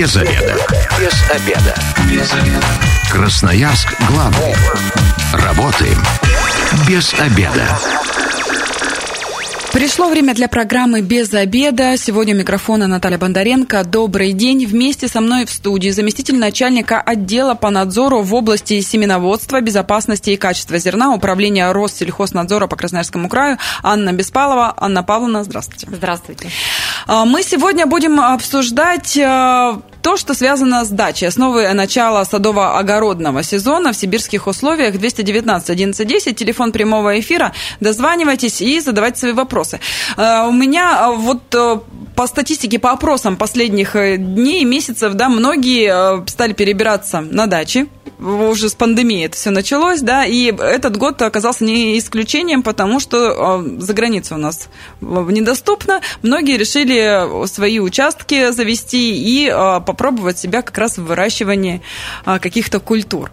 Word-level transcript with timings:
Без 0.00 0.16
обеда. 0.16 0.56
Без 0.98 1.30
обеда. 1.30 1.74
Без 2.10 2.32
обеда. 2.32 2.66
Красноярск 3.12 3.94
главный. 4.08 4.54
Работаем 5.34 5.98
без 6.88 7.12
обеда. 7.20 7.78
Пришло 9.72 10.08
время 10.08 10.34
для 10.34 10.48
программы 10.48 11.00
«Без 11.00 11.32
обеда». 11.32 11.96
Сегодня 11.96 12.34
у 12.34 12.38
микрофона 12.38 12.88
Наталья 12.88 13.18
Бондаренко. 13.18 13.84
Добрый 13.84 14.32
день. 14.32 14.66
Вместе 14.66 15.06
со 15.06 15.20
мной 15.20 15.44
в 15.44 15.50
студии 15.50 15.90
заместитель 15.90 16.38
начальника 16.38 17.00
отдела 17.00 17.54
по 17.54 17.70
надзору 17.70 18.22
в 18.22 18.34
области 18.34 18.80
семеноводства, 18.80 19.60
безопасности 19.60 20.30
и 20.30 20.36
качества 20.36 20.78
зерна 20.78 21.14
Управления 21.14 21.70
Россельхознадзора 21.70 22.66
по 22.66 22.76
Красноярскому 22.76 23.28
краю 23.28 23.58
Анна 23.82 24.12
Беспалова. 24.12 24.74
Анна 24.76 25.02
Павловна, 25.04 25.44
здравствуйте. 25.44 25.86
Здравствуйте. 25.88 26.48
А, 27.06 27.24
мы 27.24 27.42
сегодня 27.42 27.86
будем 27.86 28.20
обсуждать 28.20 29.18
а, 29.18 29.80
то, 30.02 30.16
что 30.16 30.34
связано 30.34 30.84
с 30.84 30.88
дачей. 30.88 31.28
Основы 31.28 31.72
начала 31.74 32.24
садово-огородного 32.24 33.42
сезона 33.42 33.92
в 33.92 33.96
сибирских 33.96 34.46
условиях 34.46 34.98
219 34.98 35.70
1110, 35.70 36.36
телефон 36.36 36.72
прямого 36.72 37.18
эфира. 37.18 37.52
Дозванивайтесь 37.80 38.60
и 38.60 38.80
задавайте 38.80 39.18
свои 39.18 39.32
вопросы. 39.32 39.80
Э, 40.16 40.46
у 40.48 40.52
меня 40.52 41.08
э, 41.08 41.16
вот 41.16 41.54
э, 41.54 41.80
по 42.20 42.26
статистике, 42.26 42.78
по 42.78 42.90
опросам 42.90 43.38
последних 43.38 43.94
дней, 43.94 44.64
месяцев, 44.64 45.14
да, 45.14 45.30
многие 45.30 46.28
стали 46.28 46.52
перебираться 46.52 47.22
на 47.22 47.46
дачи. 47.46 47.88
Уже 48.18 48.68
с 48.68 48.74
пандемией 48.74 49.24
это 49.24 49.38
все 49.38 49.48
началось, 49.48 50.02
да, 50.02 50.26
и 50.26 50.52
этот 50.54 50.98
год 50.98 51.22
оказался 51.22 51.64
не 51.64 51.98
исключением, 51.98 52.62
потому 52.62 53.00
что 53.00 53.64
за 53.78 53.94
границей 53.94 54.36
у 54.36 54.40
нас 54.40 54.68
недоступно. 55.00 56.02
Многие 56.20 56.58
решили 56.58 57.46
свои 57.46 57.78
участки 57.78 58.50
завести 58.50 59.14
и 59.16 59.48
попробовать 59.86 60.38
себя 60.38 60.60
как 60.60 60.76
раз 60.76 60.98
в 60.98 61.06
выращивании 61.06 61.80
каких-то 62.26 62.80
культур. 62.80 63.30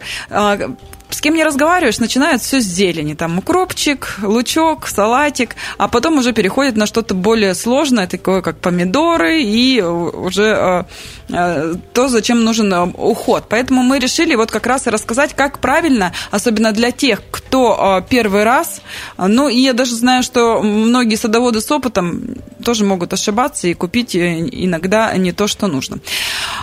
С 1.10 1.22
кем 1.22 1.36
не 1.36 1.44
разговариваешь, 1.44 2.00
начинают 2.00 2.42
все 2.42 2.60
с 2.60 2.66
зелени. 2.66 3.14
Там 3.14 3.38
укропчик, 3.38 4.18
лучок, 4.22 4.88
салатик, 4.88 5.56
а 5.78 5.88
потом 5.88 6.18
уже 6.18 6.34
переходит 6.34 6.76
на 6.76 6.86
что-то 6.86 7.14
более 7.14 7.56
сложное, 7.56 8.08
такое 8.08 8.42
как 8.42 8.60
помидоры 8.60 9.42
и 9.42 9.82
уже 9.82 10.44
э, 10.44 10.84
то, 11.28 12.08
зачем 12.08 12.44
нужен 12.44 12.74
уход. 12.96 13.46
Поэтому 13.50 13.84
мы 13.84 14.00
решили 14.00 14.36
вот 14.36 14.52
как 14.52 14.66
раз 14.66 14.88
и 14.88 14.90
рассказать, 14.90 15.34
как 15.34 15.60
правильно, 15.60 16.14
особенно 16.32 16.72
для 16.72 16.92
тех, 16.92 17.22
кто 17.32 18.02
э, 18.02 18.10
первый 18.10 18.44
раз, 18.44 18.82
ну 19.18 19.50
и 19.50 19.60
я 19.60 19.74
даже 19.74 19.96
знаю, 19.96 20.24
что 20.24 20.62
многие 20.62 21.16
садоводы 21.16 21.60
с 21.60 21.70
опытом 21.70 22.36
тоже 22.64 22.86
могут 22.86 23.14
ошибаться 23.14 23.68
и 23.68 23.74
купить 23.74 24.16
э, 24.16 24.40
иногда 24.52 25.16
не 25.18 25.34
то, 25.34 25.48
что 25.48 25.68
нужно. 25.68 26.00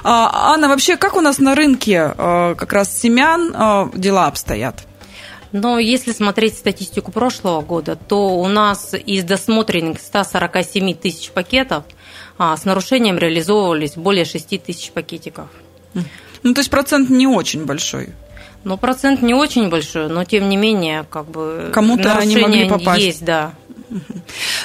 А, 0.02 0.52
Анна, 0.54 0.68
вообще, 0.68 0.96
как 0.96 1.16
у 1.16 1.20
нас 1.20 1.38
на 1.38 1.54
рынке 1.54 2.14
как 2.16 2.72
раз 2.72 2.96
семян 2.96 3.90
дела 3.94 4.26
обстоят? 4.26 4.84
Но 5.54 5.78
если 5.78 6.10
смотреть 6.10 6.58
статистику 6.58 7.12
прошлого 7.12 7.60
года, 7.60 7.94
то 7.94 8.40
у 8.40 8.48
нас 8.48 8.92
из 8.92 9.22
досмотренных 9.22 10.00
147 10.00 10.94
тысяч 10.94 11.30
пакетов 11.30 11.84
а, 12.38 12.56
с 12.56 12.64
нарушением 12.64 13.18
реализовывались 13.18 13.96
более 13.96 14.24
6 14.24 14.62
тысяч 14.62 14.90
пакетиков. 14.90 15.48
Ну, 16.42 16.52
то 16.52 16.60
есть 16.60 16.70
процент 16.70 17.10
не 17.10 17.26
очень 17.26 17.64
большой. 17.64 18.10
Ну, 18.64 18.78
процент 18.78 19.20
не 19.22 19.34
очень 19.34 19.68
большой, 19.68 20.08
но 20.08 20.24
тем 20.24 20.48
не 20.48 20.56
менее, 20.56 21.04
как 21.08 21.26
бы 21.26 21.70
кому-то 21.72 22.16
они 22.16 22.36
могли 22.36 22.68
попасть. 22.68 23.02
есть, 23.02 23.24
да. 23.24 23.52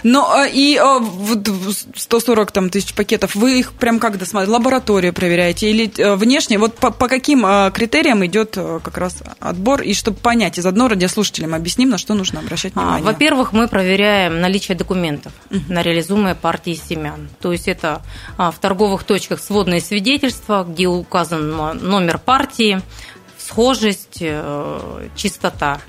Ну, 0.03 0.25
а, 0.25 0.47
и 0.47 0.77
а, 0.77 0.99
вот 0.99 1.47
140 1.95 2.51
там, 2.51 2.69
тысяч 2.69 2.93
пакетов, 2.93 3.35
вы 3.35 3.59
их 3.59 3.73
прям 3.73 3.99
как 3.99 4.17
досматриваете? 4.17 4.57
Лабораторию 4.57 5.13
проверяете 5.13 5.69
или 5.69 5.91
э, 5.97 6.15
внешне? 6.15 6.57
Вот 6.57 6.75
по, 6.75 6.91
по 6.91 7.07
каким 7.07 7.45
а, 7.45 7.69
критериям 7.71 8.25
идет 8.25 8.53
э, 8.57 8.79
как 8.83 8.97
раз 8.97 9.17
отбор? 9.39 9.81
И 9.81 9.93
чтобы 9.93 10.17
понять, 10.17 10.57
из 10.57 10.65
одного 10.65 10.89
радиослушателям 10.89 11.53
объясним, 11.53 11.89
на 11.89 11.97
что 11.97 12.13
нужно 12.13 12.39
обращать 12.39 12.75
внимание. 12.75 13.03
Во-первых, 13.03 13.53
мы 13.53 13.67
проверяем 13.67 14.39
наличие 14.41 14.77
документов 14.77 15.33
на 15.49 15.81
реализуемые 15.81 16.35
партии 16.35 16.73
семян. 16.73 17.29
То 17.41 17.51
есть 17.51 17.67
это 17.67 18.01
в 18.37 18.55
торговых 18.59 19.03
точках 19.03 19.41
сводные 19.41 19.81
свидетельства, 19.81 20.65
где 20.67 20.87
указан 20.87 21.49
номер 21.49 22.17
партии, 22.17 22.81
схожесть, 23.49 24.19
э, 24.21 25.07
чистота. 25.15 25.81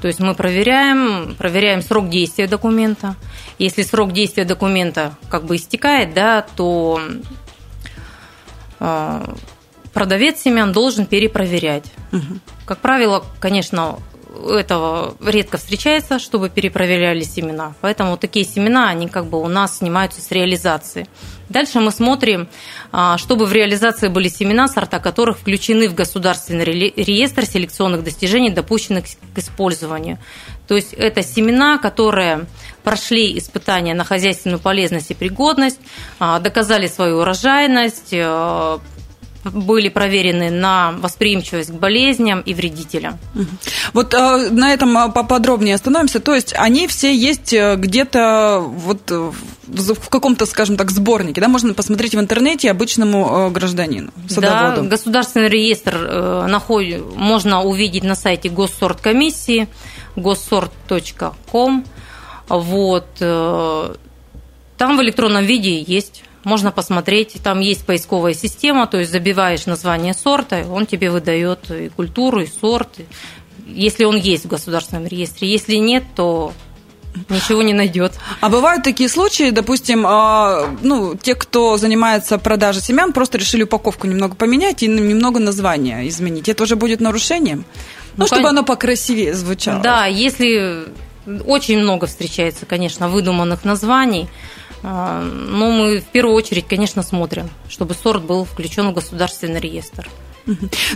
То 0.00 0.08
есть 0.08 0.20
мы 0.20 0.34
проверяем, 0.34 1.34
проверяем 1.36 1.82
срок 1.82 2.08
действия 2.08 2.46
документа. 2.46 3.16
Если 3.58 3.82
срок 3.82 4.12
действия 4.12 4.44
документа 4.44 5.16
как 5.28 5.44
бы 5.44 5.56
истекает, 5.56 6.14
да, 6.14 6.42
то 6.42 7.00
э, 8.78 9.34
продавец 9.92 10.40
семян 10.40 10.72
должен 10.72 11.06
перепроверять. 11.06 11.84
Угу. 12.12 12.38
Как 12.64 12.78
правило, 12.78 13.24
конечно, 13.40 13.98
этого 14.46 15.16
редко 15.20 15.58
встречается, 15.58 16.18
чтобы 16.18 16.48
перепроверяли 16.48 17.22
семена. 17.22 17.74
Поэтому 17.80 18.16
такие 18.16 18.44
семена, 18.44 18.88
они 18.88 19.08
как 19.08 19.26
бы 19.26 19.40
у 19.40 19.48
нас 19.48 19.78
снимаются 19.78 20.20
с 20.20 20.30
реализации. 20.30 21.06
Дальше 21.48 21.80
мы 21.80 21.90
смотрим, 21.90 22.48
а, 22.92 23.16
чтобы 23.16 23.46
в 23.46 23.52
реализации 23.52 24.08
были 24.08 24.28
семена, 24.28 24.68
сорта 24.68 24.98
которых 24.98 25.38
включены 25.38 25.88
в 25.88 25.94
государственный 25.94 26.64
реестр 26.64 27.46
селекционных 27.46 28.04
достижений, 28.04 28.50
допущенных 28.50 29.04
к 29.34 29.38
использованию. 29.38 30.18
То 30.66 30.76
есть 30.76 30.92
это 30.92 31.22
семена, 31.22 31.78
которые 31.78 32.46
прошли 32.84 33.38
испытания 33.38 33.94
на 33.94 34.04
хозяйственную 34.04 34.60
полезность 34.60 35.10
и 35.10 35.14
пригодность, 35.14 35.80
а, 36.18 36.38
доказали 36.38 36.86
свою 36.86 37.20
урожайность, 37.20 38.12
а, 38.12 38.80
были 39.52 39.88
проверены 39.88 40.50
на 40.50 40.92
восприимчивость 40.92 41.70
к 41.70 41.74
болезням 41.74 42.40
и 42.40 42.54
вредителям. 42.54 43.18
Вот 43.92 44.14
э, 44.14 44.50
на 44.50 44.72
этом 44.72 44.96
а, 44.96 45.08
поподробнее 45.08 45.74
остановимся. 45.74 46.20
То 46.20 46.34
есть 46.34 46.54
они 46.56 46.86
все 46.86 47.14
есть 47.14 47.52
э, 47.52 47.76
где-то 47.76 48.60
вот 48.66 49.10
э, 49.10 49.32
в 49.66 50.08
каком-то, 50.08 50.46
скажем 50.46 50.76
так, 50.76 50.90
сборнике, 50.90 51.40
да, 51.40 51.48
можно 51.48 51.74
посмотреть 51.74 52.14
в 52.14 52.20
интернете 52.20 52.70
обычному 52.70 53.50
гражданину, 53.50 54.12
садоводу. 54.28 54.82
Да, 54.82 54.88
государственный 54.88 55.48
реестр 55.48 56.46
находит, 56.48 57.02
можно 57.14 57.62
увидеть 57.62 58.02
на 58.02 58.14
сайте 58.14 58.48
госсорткомиссии 58.48 59.68
госсорт.ком. 60.16 61.84
Вот. 62.48 63.06
Там 63.18 64.96
в 64.96 65.02
электронном 65.02 65.44
виде 65.44 65.82
есть 65.82 66.22
можно 66.44 66.70
посмотреть, 66.72 67.36
там 67.42 67.60
есть 67.60 67.84
поисковая 67.84 68.34
система, 68.34 68.86
то 68.86 68.98
есть 68.98 69.10
забиваешь 69.10 69.66
название 69.66 70.14
сорта, 70.14 70.64
он 70.70 70.86
тебе 70.86 71.10
выдает 71.10 71.70
и 71.70 71.88
культуру, 71.88 72.40
и 72.40 72.46
сорт, 72.46 72.88
если 73.66 74.04
он 74.04 74.16
есть 74.16 74.44
в 74.44 74.48
государственном 74.48 75.06
реестре. 75.06 75.50
Если 75.50 75.74
нет, 75.74 76.04
то 76.14 76.52
ничего 77.28 77.62
не 77.62 77.74
найдет. 77.74 78.12
А 78.40 78.48
бывают 78.48 78.84
такие 78.84 79.08
случаи, 79.08 79.50
допустим, 79.50 80.04
а, 80.06 80.74
ну, 80.82 81.14
те, 81.16 81.34
кто 81.34 81.76
занимается 81.76 82.38
продажей 82.38 82.82
семян, 82.82 83.12
просто 83.12 83.38
решили 83.38 83.64
упаковку 83.64 84.06
немного 84.06 84.34
поменять 84.34 84.82
и 84.82 84.86
немного 84.86 85.40
название 85.40 86.08
изменить. 86.08 86.48
Это 86.48 86.62
уже 86.62 86.76
будет 86.76 87.00
нарушением? 87.00 87.64
Ну, 88.16 88.24
ну 88.24 88.26
чтобы 88.26 88.42
кон... 88.42 88.50
оно 88.50 88.64
покрасивее 88.64 89.34
звучало. 89.34 89.82
Да, 89.82 90.06
если 90.06 90.84
очень 91.46 91.78
много 91.78 92.06
встречается, 92.06 92.66
конечно, 92.66 93.08
выдуманных 93.08 93.64
названий, 93.64 94.28
но 94.82 95.70
мы 95.70 96.00
в 96.00 96.06
первую 96.06 96.34
очередь, 96.34 96.66
конечно, 96.66 97.02
смотрим, 97.02 97.48
чтобы 97.68 97.94
сорт 97.94 98.22
был 98.22 98.44
включен 98.44 98.90
в 98.90 98.94
государственный 98.94 99.60
реестр. 99.60 100.08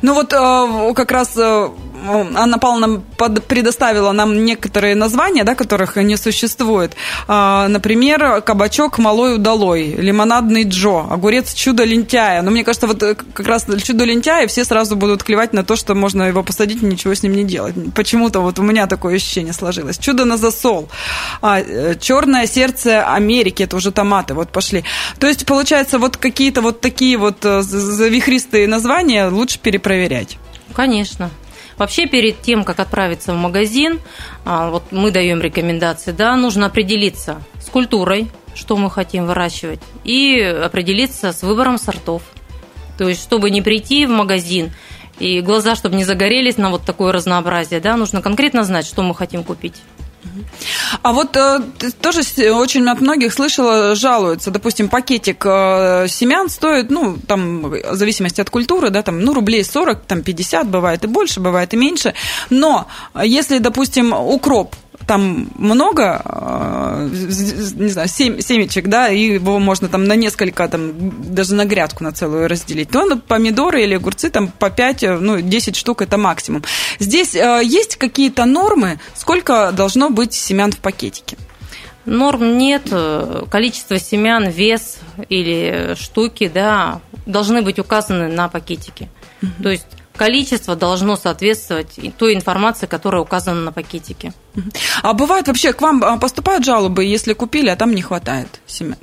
Ну 0.03 0.15
вот 0.15 0.33
э, 0.33 0.95
как 0.95 1.13
раз 1.13 1.33
э, 1.37 1.69
Анна 2.05 2.59
Павловна 2.59 3.03
предоставила 3.49 4.13
нам 4.13 4.45
некоторые 4.45 4.95
названия, 4.95 5.45
да, 5.45 5.55
которых 5.55 5.97
не 5.97 6.17
существует. 6.17 6.95
А, 7.29 7.69
например, 7.69 8.43
кабачок 8.43 8.99
малой 8.99 9.37
удалой, 9.37 9.95
лимонадный 9.95 10.65
Джо, 10.65 11.07
огурец 11.11 11.55
чудо 11.55 11.85
лентяя. 11.85 12.43
Но 12.43 12.51
мне 12.51 12.65
кажется, 12.65 12.87
вот 12.87 13.03
э, 13.03 13.15
как 13.15 13.47
раз 13.47 13.67
чудо 13.83 14.05
лентяя 14.05 14.47
все 14.47 14.65
сразу 14.65 14.97
будут 14.97 15.23
клевать 15.23 15.53
на 15.53 15.65
то, 15.65 15.77
что 15.77 15.95
можно 15.95 16.25
его 16.25 16.43
посадить 16.43 16.83
и 16.83 16.87
ничего 16.87 17.15
с 17.15 17.23
ним 17.23 17.33
не 17.33 17.45
делать. 17.45 17.75
Почему-то 17.95 18.41
вот 18.41 18.59
у 18.59 18.63
меня 18.63 18.87
такое 18.87 19.17
ощущение 19.17 19.53
сложилось. 19.53 19.99
Чудо 19.99 20.25
на 20.25 20.37
засол. 20.37 20.89
А, 21.41 21.63
черное 22.01 22.47
сердце 22.47 23.05
Америки, 23.07 23.63
это 23.63 23.77
уже 23.77 23.93
томаты, 23.93 24.35
вот 24.35 24.51
пошли. 24.51 24.85
То 25.19 25.27
есть, 25.27 25.47
получается, 25.47 25.99
вот 25.99 26.17
какие-то 26.17 26.63
вот 26.63 26.81
такие 26.81 27.17
вот 27.17 27.39
завихристые 27.43 28.67
названия 28.67 29.29
лучше 29.43 29.59
перепроверять. 29.59 30.39
Конечно. 30.73 31.31
Вообще 31.77 32.07
перед 32.07 32.43
тем, 32.43 32.63
как 32.63 32.79
отправиться 32.79 33.33
в 33.33 33.37
магазин, 33.37 33.99
а, 34.45 34.71
вот 34.71 34.85
мы 34.93 35.11
даем 35.11 35.41
рекомендации, 35.41 36.13
да, 36.13 36.37
нужно 36.37 36.67
определиться 36.67 37.43
с 37.61 37.69
культурой, 37.69 38.31
что 38.55 38.77
мы 38.77 38.89
хотим 38.89 39.27
выращивать, 39.27 39.81
и 40.05 40.41
определиться 40.41 41.33
с 41.33 41.43
выбором 41.43 41.79
сортов. 41.79 42.23
То 42.99 43.09
есть, 43.09 43.21
чтобы 43.21 43.51
не 43.51 43.63
прийти 43.63 44.07
в 44.07 44.11
магазин 44.11 44.71
и 45.19 45.41
глаза, 45.41 45.75
чтобы 45.75 45.97
не 45.97 46.05
загорелись 46.05 46.57
на 46.57 46.71
вот 46.71 46.85
такое 46.85 47.11
разнообразие, 47.11 47.81
да, 47.81 47.97
нужно 47.97 48.23
конкретно 48.23 48.63
знать, 48.63 48.87
что 48.87 49.03
мы 49.03 49.15
хотим 49.15 49.43
купить. 49.43 49.83
А 51.03 51.13
вот 51.13 51.37
э, 51.37 51.61
тоже 52.01 52.21
очень 52.53 52.89
от 52.89 53.01
многих 53.01 53.33
слышала, 53.33 53.95
жалуются, 53.95 54.51
допустим, 54.51 54.89
пакетик 54.89 55.45
э, 55.45 56.07
семян 56.09 56.49
стоит, 56.49 56.91
ну, 56.91 57.17
там, 57.27 57.63
в 57.63 57.95
зависимости 57.95 58.41
от 58.41 58.51
культуры, 58.51 58.91
да, 58.91 59.03
там, 59.03 59.21
ну, 59.21 59.35
рублей 59.35 59.65
40, 59.65 60.03
там, 60.03 60.23
50, 60.23 60.69
бывает 60.69 61.05
и 61.05 61.07
больше, 61.07 61.41
бывает 61.41 61.75
и 61.75 61.77
меньше, 61.77 62.15
но 62.51 62.87
если, 63.23 63.59
допустим, 63.59 64.13
укроп 64.13 64.75
там 65.07 65.49
много, 65.57 66.23
э, 66.25 67.09
не 67.75 67.89
знаю, 67.89 68.09
сем, 68.09 68.41
семечек, 68.41 68.89
да, 68.89 69.09
и 69.09 69.35
его 69.35 69.59
можно 69.59 69.89
там 69.89 70.05
на 70.05 70.17
несколько, 70.17 70.69
там, 70.69 71.35
даже 71.35 71.55
на 71.55 71.65
грядку 71.65 72.05
на 72.05 72.13
целую 72.13 72.49
разделить, 72.49 72.91
то 72.91 73.05
на 73.05 73.19
помидоры 73.19 73.83
или 73.83 73.95
огурцы 73.95 74.31
там 74.31 74.49
по 74.49 74.71
5, 74.71 75.03
э, 75.03 75.19
ну, 75.19 75.41
10 75.41 75.77
штук 75.77 76.03
это 76.03 76.19
максимум. 76.19 76.63
Здесь 76.99 77.35
э, 77.35 77.61
есть 77.65 77.97
какие-то 77.97 78.45
нормы, 78.45 78.99
сколько 79.15 79.73
должно 79.73 80.11
быть 80.11 80.35
семян 80.35 80.73
в 80.73 80.79
пакетике? 80.79 81.37
Норм 82.05 82.59
нет, 82.59 82.93
количество 83.49 83.97
семян, 83.99 84.49
вес 84.49 84.99
или 85.29 85.95
штуки, 85.97 86.51
да, 86.53 87.01
должны 87.27 87.63
быть 87.63 87.79
указаны 87.79 88.29
на 88.29 88.49
пакетике. 88.49 89.09
Угу. 89.41 89.63
То 89.63 89.71
есть 89.71 89.87
количество 90.17 90.77
должно 90.77 91.17
соответствовать 91.17 91.99
той 92.19 92.35
информации, 92.35 92.87
которая 92.87 93.23
указана 93.23 93.61
на 93.61 93.73
пакетике. 93.73 94.33
А 95.03 95.13
бывает 95.15 95.49
вообще, 95.49 95.73
к 95.73 95.81
вам 95.81 96.05
а, 96.05 96.19
поступают 96.19 96.65
жалобы, 96.65 97.05
если 97.05 97.33
купили, 97.33 97.69
а 97.69 97.77
там 97.77 97.95
не 97.95 98.03
хватает 98.03 98.61
семян? 98.67 98.99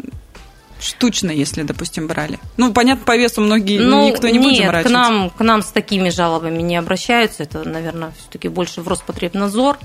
Штучно, 0.79 1.31
если, 1.31 1.63
допустим, 1.63 2.07
брали. 2.07 2.39
Ну, 2.55 2.71
понятно, 2.71 3.03
по 3.03 3.17
весу 3.17 3.41
многие 3.41 3.79
ну, 3.79 4.07
никто 4.07 4.27
не 4.29 4.37
нет, 4.37 4.43
будет 4.43 4.57
заморачиваться. 4.57 4.89
К 4.89 4.91
нам, 4.91 5.29
к 5.29 5.41
нам 5.41 5.61
с 5.61 5.71
такими 5.71 6.09
жалобами 6.09 6.61
не 6.61 6.77
обращаются. 6.77 7.43
Это, 7.43 7.67
наверное, 7.67 8.13
все-таки 8.17 8.47
больше 8.47 8.81
в 8.81 8.87
Роспотребнадзор 8.87 9.77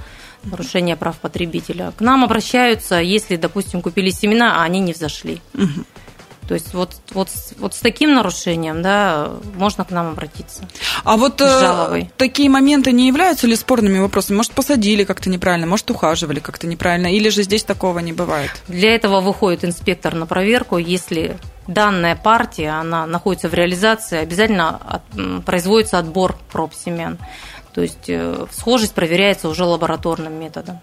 нарушение 0.45 0.97
прав 0.97 1.17
потребителя. 1.19 1.93
К 1.97 2.01
нам 2.01 2.23
обращаются, 2.23 3.01
если, 3.01 3.37
допустим, 3.37 3.83
купили 3.83 4.11
семена, 4.11 4.61
а 4.61 4.65
они 4.65 4.81
не 4.81 4.93
взошли. 4.93 5.41
Угу. 5.55 5.85
То 6.49 6.55
есть 6.55 6.75
вот, 6.75 6.93
вот, 7.13 7.29
вот 7.59 7.75
с 7.75 7.79
таким 7.79 8.15
нарушением, 8.15 8.83
да, 8.83 9.31
можно 9.57 9.85
к 9.85 9.91
нам 9.91 10.09
обратиться. 10.09 10.65
А 11.03 11.17
вот 11.17 11.41
э, 11.41 12.09
такие 12.17 12.51
моменты 12.51 12.93
не 12.93 13.07
являются 13.07 13.47
ли 13.47 13.57
спорными 13.57 13.99
вопросами? 13.99 14.37
Может, 14.37 14.53
посадили 14.53 15.05
как-то 15.05 15.31
неправильно, 15.31 15.67
может, 15.67 15.91
ухаживали 15.91 16.41
как-то 16.41 16.67
неправильно, 16.67 17.07
или 17.07 17.31
же 17.31 17.43
здесь 17.43 17.65
такого 17.65 17.99
не 18.01 18.13
бывает? 18.13 18.51
Для 18.69 18.95
этого 18.95 19.21
выходит 19.21 19.65
инспектор 19.65 20.15
на 20.15 20.27
проверку, 20.27 20.77
если 20.77 21.39
данная 21.67 22.15
партия, 22.17 22.71
она 22.71 23.07
находится 23.07 23.49
в 23.49 23.55
реализации, 23.55 24.19
обязательно 24.19 24.77
от, 24.87 25.45
производится 25.45 25.99
отбор 25.99 26.37
проб 26.53 26.75
семян. 26.75 27.19
То 27.75 27.81
есть 27.81 28.09
э, 28.09 28.47
схожесть 28.53 28.95
проверяется 28.95 29.49
уже 29.49 29.65
лабораторным 29.65 30.35
методом. 30.35 30.81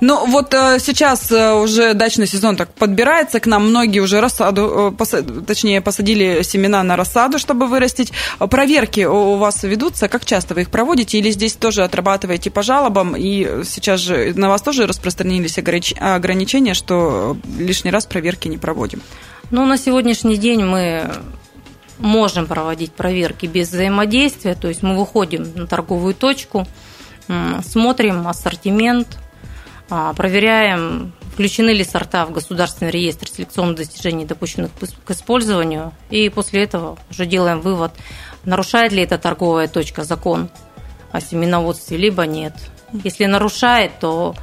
Ну, 0.00 0.26
вот 0.26 0.54
э, 0.54 0.78
сейчас 0.80 1.30
э, 1.30 1.54
уже 1.54 1.94
дачный 1.94 2.26
сезон 2.26 2.56
так 2.56 2.72
подбирается 2.74 3.40
к 3.40 3.46
нам. 3.46 3.68
Многие 3.68 4.00
уже 4.00 4.20
рассаду, 4.20 4.94
э, 4.98 5.22
точнее, 5.46 5.80
посадили 5.80 6.42
семена 6.42 6.82
на 6.82 6.96
рассаду, 6.96 7.38
чтобы 7.38 7.66
вырастить. 7.66 8.12
Проверки 8.38 9.04
у 9.04 9.36
вас 9.36 9.62
ведутся? 9.62 10.08
Как 10.08 10.24
часто 10.24 10.54
вы 10.54 10.62
их 10.62 10.70
проводите? 10.70 11.18
Или 11.18 11.30
здесь 11.30 11.54
тоже 11.54 11.84
отрабатываете 11.84 12.50
по 12.50 12.62
жалобам? 12.62 13.16
И 13.16 13.64
сейчас 13.64 14.00
же 14.00 14.32
на 14.34 14.48
вас 14.48 14.62
тоже 14.62 14.86
распространились 14.86 15.58
ограничения, 15.58 16.74
что 16.74 17.36
лишний 17.58 17.90
раз 17.90 18.06
проверки 18.06 18.48
не 18.48 18.58
проводим? 18.58 19.00
Ну, 19.50 19.66
на 19.66 19.78
сегодняшний 19.78 20.36
день 20.36 20.64
мы 20.64 21.10
можем 21.98 22.46
проводить 22.46 22.92
проверки 22.92 23.46
без 23.46 23.68
взаимодействия, 23.68 24.54
то 24.54 24.68
есть 24.68 24.82
мы 24.82 24.96
выходим 24.96 25.46
на 25.54 25.66
торговую 25.66 26.14
точку, 26.14 26.66
смотрим 27.62 28.26
ассортимент, 28.28 29.18
а, 29.90 30.12
проверяем, 30.14 31.12
включены 31.32 31.70
ли 31.70 31.84
сорта 31.84 32.26
в 32.26 32.32
государственный 32.32 32.90
реестр 32.90 33.28
селекционных 33.28 33.76
достижений, 33.76 34.24
допущенных 34.24 34.70
к 35.04 35.10
использованию, 35.10 35.92
и 36.10 36.28
после 36.28 36.62
этого 36.62 36.98
уже 37.10 37.26
делаем 37.26 37.60
вывод, 37.60 37.92
нарушает 38.44 38.92
ли 38.92 39.02
эта 39.02 39.18
торговая 39.18 39.68
точка 39.68 40.04
закон 40.04 40.48
о 41.12 41.20
семеноводстве, 41.20 41.96
либо 41.96 42.26
нет. 42.26 42.54
Если 42.92 43.26
нарушает, 43.26 43.98
то 44.00 44.34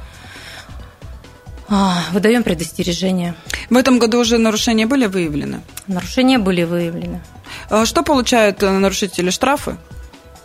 а, 1.68 2.02
выдаем 2.12 2.42
предостережение. 2.42 3.34
В 3.70 3.76
этом 3.76 3.98
году 3.98 4.20
уже 4.20 4.38
нарушения 4.38 4.86
были 4.86 5.06
выявлены? 5.06 5.62
Нарушения 5.86 6.38
были 6.38 6.64
выявлены. 6.64 7.22
А 7.70 7.86
что 7.86 8.02
получают 8.02 8.62
э, 8.62 8.70
нарушители 8.70 9.30
штрафы? 9.30 9.76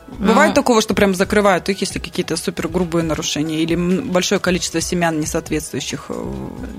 Бывает 0.07 0.53
такого, 0.53 0.81
что 0.81 0.93
прям 0.93 1.13
закрывают 1.13 1.67
их, 1.69 1.81
если 1.81 1.99
какие-то 1.99 2.37
супер 2.37 2.67
грубые 2.67 3.03
нарушения 3.03 3.61
или 3.61 3.75
большое 3.75 4.39
количество 4.39 4.79
семян 4.81 5.19
несоответствующих? 5.19 6.05
Э, 6.09 6.13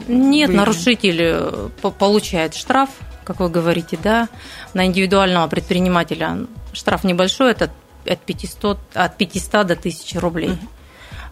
Нет, 0.09 0.49
выявлен? 0.49 0.57
нарушитель 0.57 1.21
э, 1.21 1.69
получает 1.99 2.55
штраф, 2.55 2.91
как 3.25 3.41
вы 3.41 3.51
говорите, 3.51 3.99
да. 4.03 4.29
На 4.73 4.87
индивидуального 4.87 5.47
предпринимателя 5.49 6.47
штраф 6.73 7.05
небольшой, 7.05 7.51
это 7.51 7.71
от 8.07 8.21
500, 8.21 8.79
от 8.95 9.17
500 9.19 9.67
до 9.67 9.75
1000 9.75 10.21
рублей. 10.21 10.59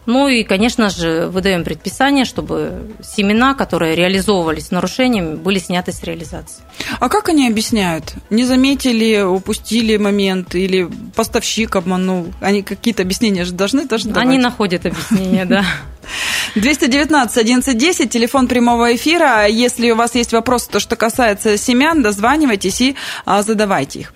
Ну 0.07 0.29
и, 0.29 0.43
конечно 0.43 0.89
же, 0.89 1.27
выдаем 1.27 1.65
предписание, 1.65 2.23
чтобы 2.23 2.95
семена, 3.03 3.53
которые 3.53 3.93
реализовывались 3.93 4.67
с 4.67 4.71
нарушениями, 4.71 5.35
были 5.35 5.59
сняты 5.59 5.91
с 5.91 6.01
реализации. 6.01 6.63
А 7.01 7.09
как 7.09 7.27
они 7.27 7.45
объясняют? 7.45 8.13
Не 8.29 8.45
заметили, 8.45 9.21
упустили 9.21 9.97
момент 9.97 10.55
или 10.55 10.89
поставщик 11.13 11.75
обманул? 11.75 12.27
Они 12.39 12.61
какие-то 12.63 13.03
объяснения 13.03 13.43
же 13.43 13.51
должны 13.51 13.85
тоже 13.85 14.07
давать? 14.07 14.23
Они 14.23 14.37
находят 14.37 14.85
объяснение, 14.85 15.43
да. 15.43 15.65
219 16.55 17.37
1110, 17.37 18.09
телефон 18.09 18.47
прямого 18.47 18.95
эфира. 18.95 19.47
Если 19.47 19.91
у 19.91 19.95
вас 19.95 20.15
есть 20.15 20.33
вопросы, 20.33 20.69
то, 20.69 20.79
что 20.79 20.95
касается 20.95 21.57
семян, 21.57 22.01
дозванивайтесь 22.01 22.81
и 22.81 22.95
а, 23.25 23.43
задавайте 23.43 23.99
их. 23.99 24.13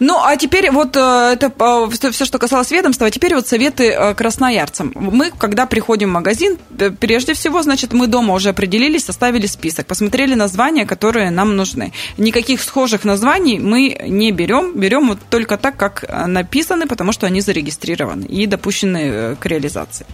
Ну, 0.00 0.18
а 0.22 0.36
теперь 0.36 0.70
вот 0.70 0.96
э, 0.96 1.32
это 1.34 1.52
э, 1.58 2.10
все, 2.10 2.24
что 2.24 2.38
касалось 2.38 2.70
ведомства, 2.70 3.06
а 3.06 3.10
теперь 3.10 3.34
вот 3.34 3.46
советы 3.46 3.90
э, 3.90 4.14
красноярцам. 4.14 4.92
Мы, 4.94 5.30
когда 5.30 5.66
приходим 5.66 6.08
в 6.08 6.12
магазин, 6.12 6.58
прежде 7.00 7.34
всего, 7.34 7.62
значит, 7.62 7.92
мы 7.92 8.06
дома 8.06 8.34
уже 8.34 8.48
определились, 8.50 9.04
составили 9.04 9.46
список, 9.46 9.86
посмотрели 9.86 10.34
названия, 10.34 10.86
которые 10.86 11.30
нам 11.30 11.54
нужны. 11.56 11.92
Никаких 12.16 12.62
схожих 12.62 13.04
названий 13.04 13.58
мы 13.58 14.00
не 14.06 14.32
берем, 14.32 14.72
берем 14.74 15.08
вот 15.08 15.18
только 15.28 15.58
так, 15.58 15.76
как 15.76 16.04
написаны, 16.26 16.86
потому 16.86 17.12
что 17.12 17.26
они 17.26 17.42
зарегистрированы 17.42 18.24
и 18.24 18.46
допущены 18.46 19.36
к 19.36 19.46
реализации. 19.46 20.06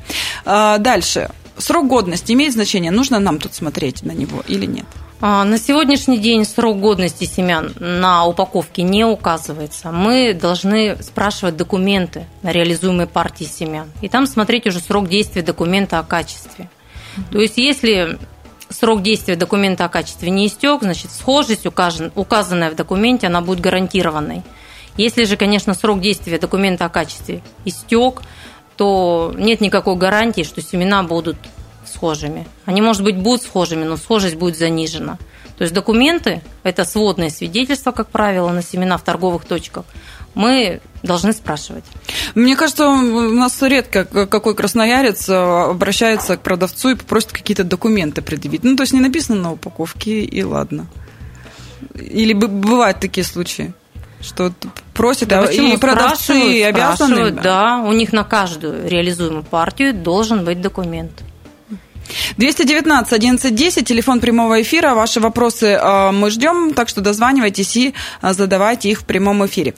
А, 0.44 0.78
дальше. 1.16 1.34
Срок 1.58 1.86
годности 1.86 2.32
имеет 2.32 2.52
значение? 2.52 2.90
Нужно 2.90 3.18
нам 3.18 3.38
тут 3.38 3.54
смотреть 3.54 4.02
на 4.02 4.12
него 4.12 4.42
или 4.46 4.66
нет? 4.66 4.84
А, 5.22 5.44
на 5.44 5.58
сегодняшний 5.58 6.18
день 6.18 6.44
срок 6.44 6.78
годности 6.78 7.24
семян 7.24 7.72
на 7.78 8.26
упаковке 8.26 8.82
не 8.82 9.06
указывается. 9.06 9.90
Мы 9.90 10.35
должны 10.35 11.02
спрашивать 11.02 11.56
документы 11.56 12.26
на 12.42 12.52
реализуемые 12.52 13.06
партии 13.06 13.44
семян. 13.44 13.90
И 14.02 14.08
там 14.11 14.26
смотреть 14.26 14.66
уже 14.66 14.80
срок 14.80 15.08
действия 15.08 15.40
документа 15.40 15.99
о 15.99 16.02
качестве. 16.02 16.68
То 17.30 17.40
есть, 17.40 17.56
если 17.56 18.18
срок 18.68 19.02
действия 19.02 19.37
документа 19.37 19.87
о 19.87 19.88
качестве 19.88 20.28
не 20.28 20.49
истек, 20.49 20.82
значит, 20.82 21.11
схожесть, 21.11 21.64
указанная 21.66 22.70
в 22.70 22.75
документе, 22.75 23.28
она 23.28 23.40
будет 23.40 23.61
гарантированной. 23.61 24.42
Если 24.99 25.25
же, 25.25 25.37
конечно, 25.37 25.73
срок 25.73 26.00
действия 26.00 26.38
документа 26.38 26.85
о 26.85 26.88
качестве 26.90 27.42
истек, 27.64 28.23
то 28.76 29.35
нет 29.37 29.61
никакой 29.61 29.97
гарантии, 29.97 30.42
что 30.42 30.62
семена 30.62 31.02
будут 31.02 31.37
схожими. 31.85 32.47
Они, 32.64 32.80
может 32.80 33.02
быть, 33.02 33.16
будут 33.16 33.42
схожими, 33.42 33.85
но 33.85 33.97
схожесть 33.97 34.37
будет 34.37 34.56
занижена. 34.56 35.18
То 35.56 35.62
есть 35.62 35.73
документы– 35.73 36.42
это 36.64 36.85
сводные 36.85 37.30
свидетельства, 37.30 37.90
как 37.90 38.09
правило, 38.09 38.50
на 38.50 38.62
семена 38.62 38.99
в 38.99 39.02
торговых 39.02 39.47
точках. 39.47 39.87
Мы 40.35 40.80
должны 41.02 41.33
спрашивать. 41.33 41.85
Мне 42.35 42.56
кажется, 42.56 42.87
у 42.88 43.33
нас 43.33 43.62
редко 43.62 44.04
какой 44.04 44.54
красноярец 44.54 45.30
э, 45.30 45.35
обращается 45.35 46.37
к 46.37 46.42
продавцу 46.42 46.90
и 46.90 46.95
просит 46.95 47.33
какие-то 47.33 47.64
документы 47.64 48.21
предъявить. 48.21 48.64
Ну, 48.64 48.76
то 48.76 48.83
есть 48.83 48.92
не 48.92 49.00
написано 49.00 49.40
на 49.40 49.52
упаковке, 49.52 50.25
и 50.25 50.42
ладно. 50.42 50.87
Или 51.95 52.35
бывают 52.35 53.00
такие 53.00 53.25
случаи? 53.25 53.73
Что 54.21 54.52
просят, 54.96 55.28
да, 55.28 55.44
и 55.44 55.76
продавцы 55.76 56.62
обязаны. 56.64 57.30
Да, 57.30 57.82
у 57.84 57.92
них 57.92 58.12
на 58.12 58.24
каждую 58.24 58.88
реализуемую 58.88 59.44
партию 59.44 59.94
должен 59.94 60.44
быть 60.44 60.60
документ. 60.60 61.22
219 62.36 63.12
1110, 63.12 63.86
телефон 63.86 64.20
прямого 64.20 64.60
эфира. 64.62 64.94
Ваши 64.94 65.20
вопросы 65.20 65.66
э, 65.66 66.10
мы 66.12 66.30
ждем, 66.30 66.75
так 66.75 66.88
что 66.88 67.00
дозванивайтесь 67.00 67.76
и 67.76 67.94
э, 68.22 68.32
задавайте 68.32 68.90
их 68.90 69.00
в 69.00 69.04
прямом 69.04 69.44
эфире. 69.46 69.75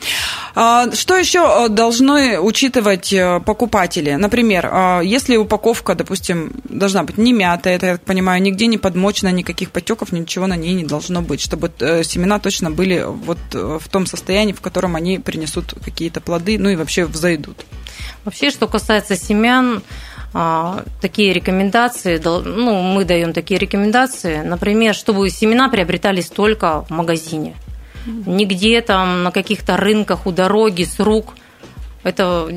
А, 0.55 0.91
что 0.93 1.17
еще 1.17 1.69
должны 1.69 2.41
учитывать 2.41 3.13
э, 3.13 3.41
покупатели? 3.41 4.13
Например, 4.13 5.03
если 5.03 5.37
упаковка, 5.37 5.95
допустим, 5.95 6.53
должна 6.65 7.03
быть 7.03 7.19
не 7.19 7.33
мятая, 7.33 7.77
это, 7.77 7.87
я 7.87 7.93
так 7.93 8.05
понимаю, 8.05 8.43
нигде 8.43 8.67
не 8.67 8.79
подмочена, 8.79 9.33
никаких 9.33 9.71
потеков, 9.71 10.13
ничего 10.13 10.47
на 10.47 10.57
ней 10.57 10.75
не 10.75 10.85
должно 10.85 11.23
быть, 11.23 11.41
чтобы 11.41 11.71
семена 12.05 12.39
точно 12.39 12.71
были 12.71 13.05
вот 13.07 13.39
в 13.53 13.89
том 13.89 14.07
состоянии, 14.07 14.53
в 14.53 14.61
котором 14.61 14.97
они 14.97 15.19
принесут 15.19 15.75
какие-то 15.85 16.21
плоды, 16.21 16.59
ну 16.59 16.69
и 16.69 16.77
вообще 16.77 17.05
взойдут. 17.05 17.65
Вообще, 18.25 18.51
что 18.51 18.67
касается 18.67 19.17
семян, 19.17 19.77
а, 19.77 19.81
такие 21.01 21.33
рекомендации, 21.33 22.21
ну, 22.25 22.83
мы 22.83 23.05
даем 23.05 23.33
такие 23.33 23.59
рекомендации, 23.59 24.43
например, 24.43 24.95
чтобы 24.95 25.31
семена 25.31 25.69
приобретались 25.69 26.29
только 26.29 26.83
в 26.83 26.91
магазине. 26.91 27.55
Нигде 28.07 28.81
там 28.81 29.23
на 29.23 29.31
каких-то 29.31 29.77
рынках 29.77 30.27
у 30.27 30.33
дороги 30.33 30.85
с 30.85 30.99
рук 30.99 31.35
это 32.05 32.49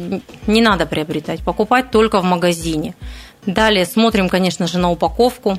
не 0.47 0.61
надо 0.61 0.85
приобретать, 0.85 1.41
покупать 1.41 1.91
только 1.91 2.21
в 2.21 2.23
магазине. 2.23 2.95
Далее 3.45 3.85
смотрим, 3.85 4.29
конечно 4.29 4.67
же, 4.67 4.77
на 4.77 4.91
упаковку. 4.91 5.57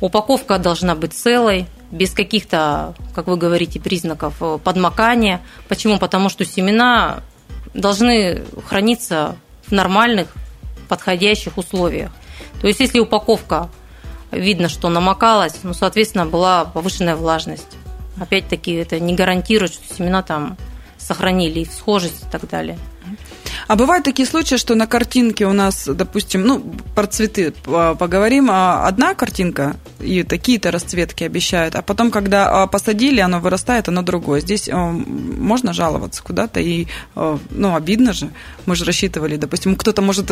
Упаковка 0.00 0.58
должна 0.58 0.94
быть 0.94 1.14
целой, 1.14 1.66
без 1.90 2.12
каких-то, 2.12 2.94
как 3.14 3.28
вы 3.28 3.36
говорите, 3.36 3.80
признаков 3.80 4.34
э, 4.40 4.58
подмокания. 4.62 5.40
Почему? 5.68 5.98
Потому 5.98 6.28
что 6.28 6.44
семена 6.44 7.20
должны 7.72 8.42
храниться 8.66 9.36
в 9.66 9.72
нормальных, 9.72 10.28
подходящих 10.88 11.58
условиях. 11.58 12.10
То 12.60 12.66
есть, 12.66 12.80
если 12.80 12.98
упаковка 12.98 13.68
видно, 14.30 14.68
что 14.68 14.88
намокалась, 14.88 15.60
ну, 15.62 15.74
соответственно, 15.74 16.26
была 16.26 16.64
повышенная 16.64 17.16
влажность. 17.16 17.76
Опять-таки, 18.20 18.72
это 18.72 18.98
не 18.98 19.14
гарантирует, 19.14 19.72
что 19.72 19.94
семена 19.94 20.22
там 20.22 20.56
сохранили 20.98 21.60
их 21.60 21.72
схожесть 21.72 22.24
и 22.24 22.30
так 22.30 22.48
далее. 22.48 22.78
А 23.66 23.76
бывают 23.76 24.04
такие 24.04 24.26
случаи, 24.26 24.56
что 24.56 24.74
на 24.74 24.86
картинке 24.86 25.46
у 25.46 25.52
нас, 25.52 25.86
допустим, 25.86 26.42
ну, 26.42 26.60
про 26.94 27.06
цветы 27.06 27.52
поговорим, 27.52 28.48
а 28.50 28.86
одна 28.86 29.14
картинка, 29.14 29.76
и 30.00 30.22
такие-то 30.22 30.70
расцветки 30.70 31.24
обещают, 31.24 31.74
а 31.74 31.82
потом, 31.82 32.10
когда 32.10 32.62
а, 32.62 32.66
посадили, 32.66 33.20
оно 33.20 33.40
вырастает, 33.40 33.88
оно 33.88 34.02
другое. 34.02 34.40
Здесь 34.40 34.68
а, 34.68 34.90
можно 34.90 35.72
жаловаться 35.72 36.22
куда-то, 36.22 36.60
и, 36.60 36.86
а, 37.14 37.38
ну, 37.50 37.74
обидно 37.74 38.12
же. 38.12 38.30
Мы 38.66 38.76
же 38.76 38.84
рассчитывали, 38.84 39.36
допустим, 39.36 39.76
кто-то, 39.76 40.02
может, 40.02 40.30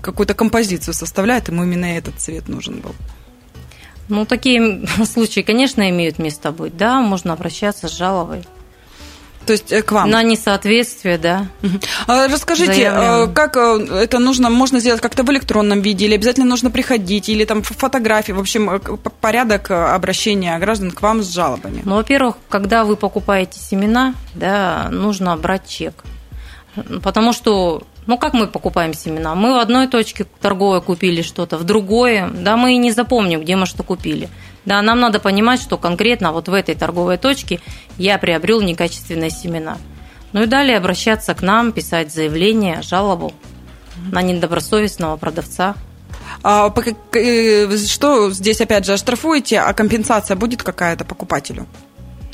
какую-то 0.00 0.34
композицию 0.34 0.94
составляет, 0.94 1.48
ему 1.48 1.64
именно 1.64 1.86
этот 1.86 2.20
цвет 2.20 2.48
нужен 2.48 2.80
был. 2.80 2.94
Ну, 4.08 4.26
такие 4.26 4.86
случаи, 5.04 5.40
конечно, 5.40 5.88
имеют 5.90 6.18
место 6.18 6.52
быть, 6.52 6.76
да, 6.76 7.00
можно 7.00 7.32
обращаться 7.32 7.88
с 7.88 7.96
жалобой. 7.96 8.44
То 9.46 9.52
есть 9.52 9.72
э, 9.72 9.82
к 9.82 9.92
вам? 9.92 10.10
На 10.10 10.22
несоответствие, 10.22 11.18
да. 11.18 11.46
А 12.06 12.28
расскажите, 12.28 12.74
Заявлено. 12.74 13.24
Э, 13.24 13.26
как 13.28 13.56
э, 13.56 14.02
это 14.02 14.18
нужно, 14.18 14.50
можно 14.50 14.80
сделать 14.80 15.00
как-то 15.00 15.22
в 15.22 15.30
электронном 15.30 15.80
виде, 15.80 16.06
или 16.06 16.14
обязательно 16.14 16.46
нужно 16.46 16.70
приходить, 16.70 17.28
или 17.28 17.44
там 17.44 17.62
фотографии, 17.62 18.32
в 18.32 18.40
общем, 18.40 18.80
порядок 19.20 19.70
обращения 19.70 20.58
граждан 20.58 20.90
к 20.90 21.02
вам 21.02 21.22
с 21.22 21.32
жалобами? 21.32 21.82
Ну, 21.84 21.96
во-первых, 21.96 22.36
когда 22.48 22.84
вы 22.84 22.96
покупаете 22.96 23.58
семена, 23.58 24.14
да, 24.34 24.88
нужно 24.90 25.36
брать 25.36 25.68
чек. 25.68 26.04
Потому 27.02 27.32
что 27.32 27.84
ну, 28.06 28.18
как 28.18 28.34
мы 28.34 28.46
покупаем 28.46 28.92
семена? 28.92 29.34
Мы 29.34 29.54
в 29.54 29.58
одной 29.58 29.86
точке 29.86 30.26
торговой 30.40 30.82
купили 30.82 31.22
что-то, 31.22 31.56
в 31.56 31.64
другой, 31.64 32.22
да, 32.32 32.56
мы 32.56 32.74
и 32.74 32.78
не 32.78 32.92
запомним, 32.92 33.40
где 33.40 33.56
мы 33.56 33.66
что 33.66 33.82
купили. 33.82 34.28
Да, 34.64 34.80
нам 34.82 35.00
надо 35.00 35.20
понимать, 35.20 35.60
что 35.60 35.76
конкретно 35.76 36.32
вот 36.32 36.48
в 36.48 36.52
этой 36.52 36.74
торговой 36.74 37.18
точке 37.18 37.60
я 37.98 38.18
приобрел 38.18 38.60
некачественные 38.60 39.30
семена. 39.30 39.78
Ну 40.32 40.42
и 40.42 40.46
далее 40.46 40.76
обращаться 40.76 41.34
к 41.34 41.42
нам, 41.42 41.72
писать 41.72 42.12
заявление, 42.12 42.82
жалобу 42.82 43.32
на 44.10 44.22
недобросовестного 44.22 45.16
продавца. 45.16 45.74
А, 46.42 46.72
э, 47.14 47.76
что 47.76 48.30
здесь 48.30 48.60
опять 48.60 48.84
же 48.84 48.94
оштрафуете, 48.94 49.60
а 49.60 49.72
компенсация 49.72 50.36
будет 50.36 50.62
какая-то 50.62 51.04
покупателю? 51.04 51.66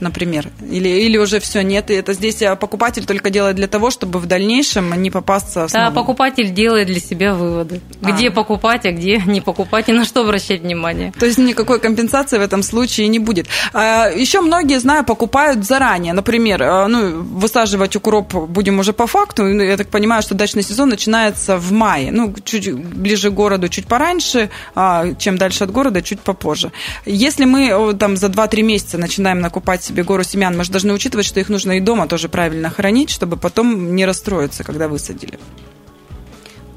Например? 0.00 0.48
Или, 0.70 0.88
или 0.88 1.18
уже 1.18 1.40
все 1.40 1.62
нет, 1.62 1.90
и 1.90 1.94
это 1.94 2.12
здесь 2.12 2.42
э, 2.42 2.56
покупатель 2.56 3.04
только 3.04 3.30
делает 3.30 3.56
для 3.56 3.68
того, 3.68 3.90
чтобы 3.90 4.18
в 4.18 4.26
дальнейшем 4.26 5.00
не 5.02 5.10
попасться 5.10 5.68
снова? 5.68 5.86
Да, 5.86 5.90
покупатель 5.90 6.52
делает 6.52 6.86
для 6.86 7.00
себя 7.00 7.34
выводы. 7.34 7.80
А. 8.02 8.12
Где 8.12 8.30
покупать, 8.30 8.86
а 8.86 8.92
где 8.92 9.18
не 9.26 9.40
покупать, 9.40 9.88
и 9.88 9.92
на 9.92 10.04
что 10.04 10.22
обращать 10.22 10.60
внимание. 10.62 11.12
То 11.18 11.26
есть 11.26 11.38
никакой 11.38 11.80
компенсации 11.80 12.38
в 12.38 12.42
этом 12.42 12.62
случае 12.62 13.08
не 13.08 13.18
будет. 13.18 13.46
А, 13.72 14.08
еще 14.08 14.40
многие, 14.40 14.78
знаю, 14.78 15.04
покупают 15.04 15.64
заранее. 15.64 16.12
Например, 16.12 16.88
ну, 16.88 17.22
высаживать 17.22 17.96
укроп 17.96 18.34
будем 18.34 18.78
уже 18.78 18.92
по 18.92 19.06
факту. 19.06 19.44
Ну, 19.44 19.62
я 19.62 19.76
так 19.76 19.88
понимаю, 19.88 20.22
что 20.22 20.34
дачный 20.34 20.62
сезон 20.62 20.88
начинается 20.88 21.56
в 21.56 21.72
мае. 21.72 22.10
Ну, 22.12 22.34
чуть 22.44 22.72
ближе 22.72 23.30
к 23.30 23.34
городу, 23.34 23.68
чуть 23.68 23.86
пораньше, 23.86 24.50
а, 24.74 25.14
чем 25.18 25.38
дальше 25.38 25.64
от 25.64 25.70
города, 25.70 26.02
чуть 26.02 26.20
попозже. 26.20 26.72
Если 27.04 27.44
мы 27.44 27.94
там 27.94 28.16
за 28.16 28.28
2-3 28.28 28.62
месяца 28.62 28.98
начинаем 28.98 29.40
накупать 29.40 29.89
себе 29.90 30.04
гору 30.04 30.22
семян, 30.22 30.56
мы 30.56 30.64
же 30.64 30.70
должны 30.70 30.92
учитывать, 30.92 31.26
что 31.26 31.40
их 31.40 31.48
нужно 31.48 31.72
и 31.72 31.80
дома 31.80 32.06
тоже 32.06 32.28
правильно 32.28 32.70
хранить, 32.70 33.10
чтобы 33.10 33.36
потом 33.36 33.94
не 33.94 34.06
расстроиться, 34.06 34.64
когда 34.64 34.88
высадили. 34.88 35.38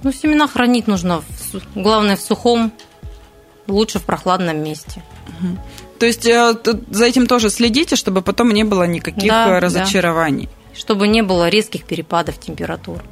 Ну, 0.03 0.11
семена 0.11 0.47
хранить 0.47 0.87
нужно, 0.87 1.21
в, 1.21 1.81
главное, 1.81 2.17
в 2.17 2.21
сухом, 2.21 2.73
лучше 3.67 3.99
в 3.99 4.03
прохладном 4.03 4.61
месте. 4.63 5.01
Угу. 5.27 5.57
То 5.99 6.05
есть 6.05 6.25
э, 6.25 6.55
за 6.89 7.05
этим 7.05 7.27
тоже 7.27 7.49
следите, 7.49 7.95
чтобы 7.95 8.21
потом 8.21 8.51
не 8.51 8.63
было 8.63 8.83
никаких 8.83 9.29
да, 9.29 9.59
разочарований. 9.59 10.45
Да. 10.47 10.79
Чтобы 10.79 11.07
не 11.07 11.21
было 11.21 11.49
резких 11.49 11.85
перепадов 11.85 12.39
температур. 12.39 13.03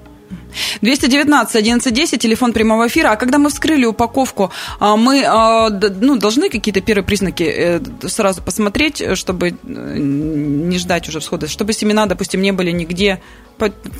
219 0.82 1.56
1110, 1.56 2.22
телефон 2.22 2.54
прямого 2.54 2.88
эфира. 2.88 3.12
А 3.12 3.16
когда 3.16 3.38
мы 3.38 3.50
вскрыли 3.50 3.86
упаковку, 3.86 4.52
а, 4.80 4.96
мы 4.96 5.24
а, 5.26 5.70
ну, 5.70 6.18
должны 6.18 6.50
какие-то 6.50 6.82
первые 6.82 7.06
признаки 7.06 7.44
э, 7.44 7.82
сразу 8.08 8.42
посмотреть, 8.42 9.18
чтобы 9.18 9.50
э, 9.50 9.54
не 9.64 10.78
ждать 10.78 11.08
уже 11.10 11.20
всхода, 11.20 11.48
чтобы 11.48 11.74
семена, 11.74 12.06
допустим, 12.06 12.42
не 12.42 12.52
были 12.52 12.72
нигде 12.72 13.22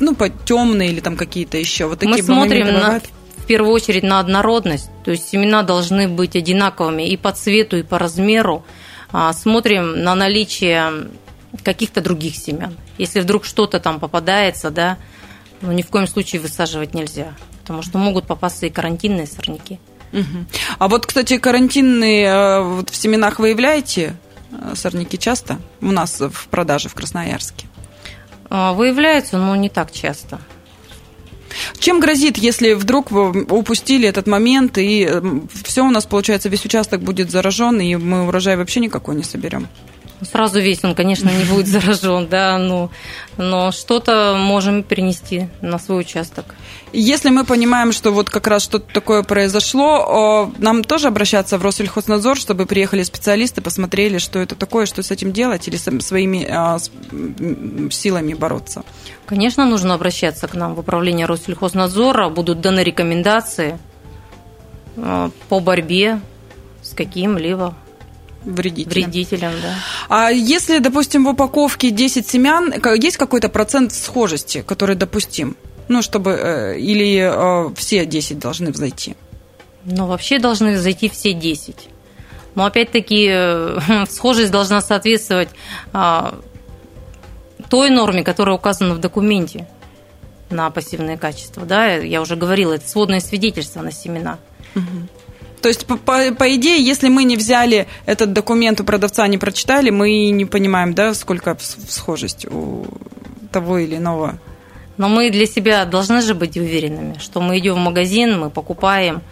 ну, 0.00 0.16
темные 0.44 0.90
или 0.90 1.00
там 1.00 1.16
какие-то 1.16 1.56
еще. 1.56 1.86
Вот 1.86 2.00
такие 2.00 2.16
мы 2.16 2.22
смотрим 2.22 2.66
на, 2.66 3.00
в 3.36 3.46
первую 3.46 3.72
очередь 3.72 4.02
на 4.02 4.20
однородность, 4.20 4.90
то 5.04 5.10
есть 5.10 5.28
семена 5.28 5.62
должны 5.62 6.08
быть 6.08 6.36
одинаковыми 6.36 7.08
и 7.08 7.16
по 7.16 7.32
цвету, 7.32 7.76
и 7.78 7.82
по 7.82 7.98
размеру. 7.98 8.64
А, 9.12 9.32
смотрим 9.32 10.02
на 10.02 10.14
наличие 10.14 11.08
каких-то 11.62 12.00
других 12.00 12.36
семян. 12.36 12.76
Если 12.98 13.20
вдруг 13.20 13.44
что-то 13.44 13.78
там 13.78 14.00
попадается, 14.00 14.70
да, 14.70 14.96
но 15.62 15.68
ну, 15.68 15.74
ни 15.74 15.82
в 15.82 15.88
коем 15.88 16.06
случае 16.06 16.42
высаживать 16.42 16.92
нельзя, 16.92 17.34
потому 17.62 17.82
что 17.82 17.98
могут 17.98 18.26
попасться 18.26 18.66
и 18.66 18.70
карантинные 18.70 19.26
сорняки. 19.26 19.78
Угу. 20.12 20.44
А 20.78 20.88
вот, 20.88 21.06
кстати, 21.06 21.38
карантинные 21.38 22.26
э, 22.26 22.62
вот 22.62 22.90
в 22.90 22.96
семенах 22.96 23.38
выявляете 23.38 24.14
э, 24.50 24.74
сорняки 24.74 25.18
часто 25.18 25.58
у 25.80 25.90
нас 25.90 26.20
в 26.20 26.48
продаже 26.48 26.88
в 26.88 26.94
Красноярске? 26.94 27.66
А, 28.50 28.74
выявляются, 28.74 29.38
но 29.38 29.56
не 29.56 29.70
так 29.70 29.90
часто. 29.92 30.38
Чем 31.78 32.00
грозит, 32.00 32.38
если 32.38 32.74
вдруг 32.74 33.10
вы 33.10 33.44
упустили 33.44 34.08
этот 34.08 34.26
момент, 34.26 34.78
и 34.78 35.06
э, 35.08 35.22
все 35.64 35.84
у 35.84 35.90
нас, 35.90 36.04
получается, 36.06 36.48
весь 36.48 36.64
участок 36.64 37.02
будет 37.02 37.30
заражен, 37.30 37.80
и 37.80 37.94
мы 37.96 38.26
урожай 38.26 38.56
вообще 38.56 38.80
никакой 38.80 39.14
не 39.14 39.22
соберем? 39.22 39.68
Сразу 40.30 40.60
весь 40.60 40.84
он, 40.84 40.94
конечно, 40.94 41.28
не 41.28 41.44
будет 41.44 41.66
заражен, 41.68 42.28
да, 42.28 42.58
но, 42.58 42.90
но 43.36 43.72
что-то 43.72 44.36
можем 44.38 44.82
перенести 44.82 45.48
на 45.60 45.78
свой 45.78 46.00
участок. 46.00 46.54
Если 46.92 47.30
мы 47.30 47.44
понимаем, 47.44 47.92
что 47.92 48.10
вот 48.10 48.30
как 48.30 48.46
раз 48.46 48.62
что-то 48.62 48.92
такое 48.92 49.22
произошло, 49.22 50.52
нам 50.58 50.84
тоже 50.84 51.08
обращаться 51.08 51.58
в 51.58 51.62
Россельхознадзор, 51.62 52.36
чтобы 52.36 52.66
приехали 52.66 53.02
специалисты, 53.02 53.62
посмотрели, 53.62 54.18
что 54.18 54.38
это 54.38 54.54
такое, 54.54 54.86
что 54.86 55.02
с 55.02 55.10
этим 55.10 55.32
делать, 55.32 55.66
или 55.68 55.76
своими 55.76 56.46
а, 56.48 56.78
силами 57.90 58.34
бороться? 58.34 58.84
Конечно, 59.26 59.64
нужно 59.64 59.94
обращаться 59.94 60.46
к 60.48 60.54
нам 60.54 60.74
в 60.74 60.80
управление 60.80 61.26
Россельхознадзора, 61.26 62.28
будут 62.28 62.60
даны 62.60 62.80
рекомендации 62.80 63.78
а, 64.96 65.30
по 65.48 65.60
борьбе 65.60 66.20
с 66.82 66.94
каким-либо 66.94 67.74
вредителям. 68.44 69.10
Вредителям, 69.10 69.52
да. 69.62 69.74
А 70.08 70.30
если, 70.30 70.78
допустим, 70.78 71.24
в 71.24 71.28
упаковке 71.28 71.90
10 71.90 72.26
семян, 72.26 72.72
есть 72.96 73.16
какой-то 73.16 73.48
процент 73.48 73.92
схожести, 73.92 74.62
который 74.62 74.96
допустим? 74.96 75.56
Ну, 75.88 76.02
чтобы... 76.02 76.30
Э, 76.32 76.78
или 76.78 77.18
э, 77.20 77.74
все 77.74 78.06
10 78.06 78.38
должны 78.38 78.70
взойти? 78.70 79.16
Ну, 79.84 80.06
вообще 80.06 80.38
должны 80.38 80.74
взойти 80.74 81.08
все 81.08 81.32
10. 81.32 81.76
Но 82.54 82.64
опять-таки 82.64 83.28
э, 83.30 83.78
схожесть 84.10 84.50
должна 84.50 84.80
соответствовать 84.80 85.48
а, 85.92 86.38
той 87.68 87.88
норме, 87.90 88.22
которая 88.22 88.56
указана 88.56 88.94
в 88.94 88.98
документе 88.98 89.66
на 90.50 90.70
пассивные 90.70 91.16
качества. 91.16 91.64
Да? 91.64 91.94
Я 91.94 92.20
уже 92.20 92.36
говорила, 92.36 92.74
это 92.74 92.86
сводное 92.88 93.20
свидетельство 93.20 93.80
на 93.80 93.90
семена. 93.90 94.38
Угу. 94.74 95.08
То 95.62 95.68
есть, 95.68 95.86
по, 95.86 95.96
по, 95.96 96.34
по 96.34 96.54
идее, 96.56 96.84
если 96.84 97.08
мы 97.08 97.22
не 97.22 97.36
взяли 97.36 97.86
этот 98.04 98.32
документ 98.32 98.80
у 98.80 98.84
продавца, 98.84 99.26
не 99.28 99.38
прочитали, 99.38 99.90
мы 99.90 100.30
не 100.30 100.44
понимаем, 100.44 100.92
да, 100.92 101.14
сколько 101.14 101.56
схожесть 101.60 102.46
у 102.50 102.84
того 103.52 103.78
или 103.78 103.96
иного. 103.96 104.38
Но 104.96 105.08
мы 105.08 105.30
для 105.30 105.46
себя 105.46 105.84
должны 105.84 106.20
же 106.20 106.34
быть 106.34 106.56
уверенными, 106.56 107.18
что 107.18 107.40
мы 107.40 107.58
идем 107.58 107.74
в 107.74 107.78
магазин, 107.78 108.40
мы 108.40 108.50
покупаем 108.50 109.22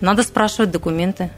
надо 0.00 0.22
спрашивать 0.22 0.70
документы. 0.70 1.30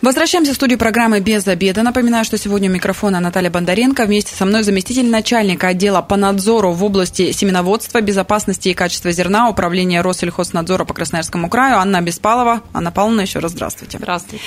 Возвращаемся 0.00 0.52
в 0.52 0.54
студию 0.54 0.78
программы 0.78 1.20
«Без 1.20 1.46
обеда». 1.46 1.82
Напоминаю, 1.82 2.24
что 2.24 2.38
сегодня 2.38 2.70
у 2.70 2.72
микрофона 2.72 3.20
Наталья 3.20 3.50
Бондаренко. 3.50 4.06
Вместе 4.06 4.34
со 4.34 4.44
мной 4.44 4.62
заместитель 4.62 5.10
начальника 5.10 5.68
отдела 5.68 6.02
по 6.02 6.16
надзору 6.16 6.72
в 6.72 6.84
области 6.84 7.32
семеноводства, 7.32 8.00
безопасности 8.00 8.68
и 8.68 8.74
качества 8.74 9.10
зерна 9.10 9.48
Управления 9.48 10.00
Россельхознадзора 10.02 10.84
по 10.84 10.94
Красноярскому 10.94 11.48
краю 11.50 11.78
Анна 11.78 12.00
Беспалова. 12.00 12.62
Анна 12.72 12.92
Павловна, 12.92 13.22
еще 13.22 13.40
раз 13.40 13.52
здравствуйте. 13.52 13.98
Здравствуйте. 13.98 14.42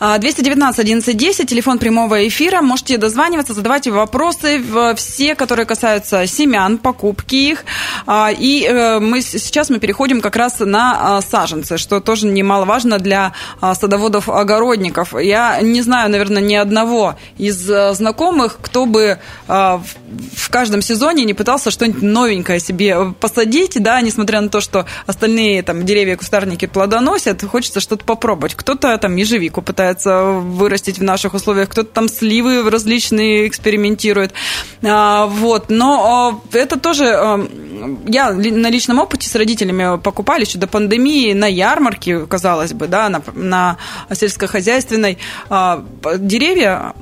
219 0.00 0.80
11 0.80 1.16
10, 1.16 1.48
телефон 1.48 1.78
прямого 1.78 2.26
эфира. 2.26 2.60
Можете 2.60 2.98
дозваниваться, 2.98 3.54
задавайте 3.54 3.90
вопросы, 3.90 4.60
все, 4.96 5.34
которые 5.34 5.66
касаются 5.66 6.26
семян, 6.26 6.78
покупки 6.78 7.36
их. 7.36 7.64
А, 8.06 8.30
и 8.36 8.64
э, 8.64 8.98
мы 8.98 9.22
сейчас 9.22 9.70
мы 9.70 9.78
переходим 9.78 10.20
как 10.20 10.36
раз 10.36 10.58
на 10.60 11.16
а, 11.16 11.20
саженцы, 11.22 11.78
что 11.78 12.00
тоже 12.00 12.26
немаловажно 12.26 12.98
для 12.98 13.13
для 13.14 13.32
а, 13.60 13.74
садоводов-огородников. 13.74 15.14
Я 15.20 15.60
не 15.60 15.82
знаю, 15.82 16.10
наверное, 16.10 16.42
ни 16.42 16.54
одного 16.54 17.16
из 17.38 17.70
а, 17.70 17.94
знакомых, 17.94 18.58
кто 18.60 18.86
бы 18.86 19.18
а, 19.46 19.80
в 20.36 20.50
каждом 20.50 20.82
сезоне 20.82 21.24
не 21.24 21.34
пытался 21.34 21.70
что-нибудь 21.70 22.02
новенькое 22.02 22.58
себе 22.58 23.14
посадить, 23.20 23.80
да, 23.80 24.00
несмотря 24.00 24.40
на 24.40 24.48
то, 24.48 24.60
что 24.60 24.86
остальные 25.06 25.62
там 25.62 25.84
деревья, 25.84 26.16
кустарники 26.16 26.66
плодоносят, 26.66 27.44
хочется 27.44 27.80
что-то 27.80 28.04
попробовать. 28.04 28.54
Кто-то 28.54 28.98
там 28.98 29.14
ежевику 29.14 29.62
пытается 29.62 30.24
вырастить 30.24 30.98
в 30.98 31.02
наших 31.02 31.34
условиях, 31.34 31.68
кто-то 31.68 31.90
там 31.90 32.08
сливы 32.08 32.68
различные 32.68 33.46
экспериментирует. 33.46 34.32
Вот, 34.82 35.66
но 35.68 36.42
это 36.52 36.78
тоже 36.78 37.06
я 38.06 38.32
на 38.32 38.70
личном 38.70 38.98
опыте 38.98 39.28
с 39.28 39.34
родителями 39.34 39.98
покупали 39.98 40.44
еще 40.44 40.58
до 40.58 40.66
пандемии 40.66 41.32
на 41.32 41.46
ярмарке, 41.46 42.26
казалось 42.26 42.72
бы, 42.72 42.86
да, 42.86 43.08
на, 43.08 43.22
на 43.34 43.76
сельскохозяйственной 44.12 45.18
а, 45.48 45.84
деревья 46.18 46.94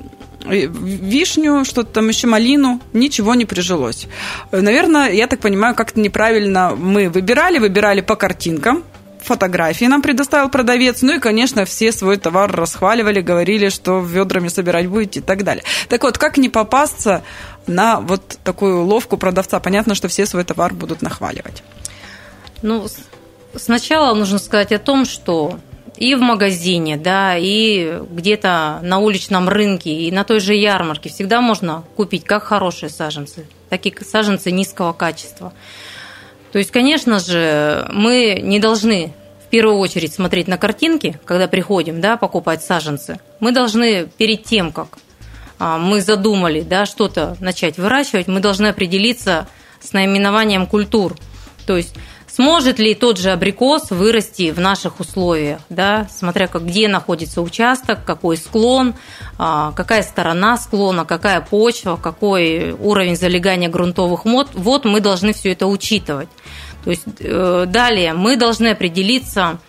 вишню, 0.45 1.63
что-то 1.65 1.93
там 1.93 2.09
еще, 2.09 2.27
малину, 2.27 2.81
ничего 2.91 3.35
не 3.35 3.45
прижилось. 3.45 4.07
Наверное, 4.51 5.11
я 5.11 5.27
так 5.27 5.39
понимаю, 5.39 5.75
как-то 5.75 5.99
неправильно 5.99 6.75
мы 6.75 7.09
выбирали, 7.09 7.59
выбирали 7.59 8.01
по 8.01 8.15
картинкам, 8.15 8.83
фотографии 9.23 9.85
нам 9.85 10.01
предоставил 10.01 10.49
продавец. 10.49 11.01
Ну 11.01 11.15
и, 11.15 11.19
конечно, 11.19 11.65
все 11.65 11.91
свой 11.91 12.17
товар 12.17 12.51
расхваливали, 12.51 13.21
говорили, 13.21 13.69
что 13.69 13.99
ведрами 13.99 14.47
собирать 14.47 14.87
будете 14.87 15.19
и 15.19 15.23
так 15.23 15.43
далее. 15.43 15.63
Так 15.89 16.03
вот, 16.03 16.17
как 16.17 16.37
не 16.37 16.49
попасться 16.49 17.23
на 17.67 17.99
вот 17.99 18.37
такую 18.43 18.83
ловку 18.83 19.17
продавца? 19.17 19.59
Понятно, 19.59 19.95
что 19.95 20.07
все 20.07 20.25
свой 20.25 20.43
товар 20.43 20.73
будут 20.73 21.01
нахваливать. 21.01 21.63
Ну, 22.61 22.87
сначала 23.55 24.13
нужно 24.13 24.39
сказать 24.39 24.71
о 24.71 24.79
том, 24.79 25.05
что 25.05 25.59
и 25.97 26.15
в 26.15 26.21
магазине, 26.21 26.97
да, 26.97 27.37
и 27.37 27.99
где-то 28.09 28.79
на 28.81 28.99
уличном 28.99 29.47
рынке, 29.47 29.91
и 29.91 30.11
на 30.11 30.23
той 30.23 30.39
же 30.39 30.55
ярмарке 30.55 31.09
всегда 31.09 31.41
можно 31.41 31.83
купить 31.95 32.23
как 32.23 32.43
хорошие 32.43 32.89
саженцы, 32.89 33.45
так 33.69 33.85
и 33.85 33.93
саженцы 34.03 34.51
низкого 34.51 34.93
качества. 34.93 35.53
То 36.53 36.59
есть, 36.59 36.69
конечно 36.69 37.17
же, 37.17 37.89
мы 37.91 38.39
не 38.39 38.59
должны 38.59 39.11
в 39.43 39.49
первую 39.49 39.79
очередь 39.79 40.13
смотреть 40.13 40.47
на 40.47 40.59
картинки, 40.59 41.19
когда 41.25 41.47
приходим, 41.47 41.99
да, 41.99 42.15
покупать 42.15 42.63
саженцы. 42.63 43.19
Мы 43.39 43.51
должны 43.51 44.05
перед 44.05 44.43
тем, 44.43 44.71
как 44.71 44.99
а, 45.57 45.79
мы 45.79 45.99
задумали, 45.99 46.61
да, 46.61 46.85
что-то 46.85 47.35
начать 47.39 47.79
выращивать, 47.79 48.27
мы 48.27 48.39
должны 48.39 48.67
определиться 48.67 49.47
с 49.81 49.93
наименованием 49.93 50.67
культур. 50.67 51.15
То 51.65 51.75
есть 51.75 51.95
Сможет 52.35 52.79
ли 52.79 52.95
тот 52.95 53.19
же 53.19 53.29
абрикос 53.29 53.91
вырасти 53.91 54.49
в 54.49 54.59
наших 54.59 54.99
условиях, 54.99 55.59
да, 55.69 56.07
смотря 56.09 56.47
как, 56.47 56.65
где 56.65 56.87
находится 56.87 57.43
участок, 57.43 58.03
какой 58.03 58.37
склон, 58.37 58.95
а, 59.37 59.71
какая 59.73 60.01
сторона 60.01 60.57
склона, 60.57 61.05
какая 61.05 61.41
почва, 61.41 61.95
какой 61.95 62.71
уровень 62.71 63.15
залегания 63.15 63.69
грунтовых 63.69 64.25
вод, 64.25 64.49
вот 64.53 64.83
мы 64.83 64.99
должны 64.99 65.31
все 65.33 65.51
это 65.51 65.67
учитывать. 65.67 66.27
То 66.83 66.89
есть 66.89 67.03
э, 67.19 67.65
далее 67.67 68.13
мы 68.13 68.35
должны 68.35 68.67
определиться 68.67 69.59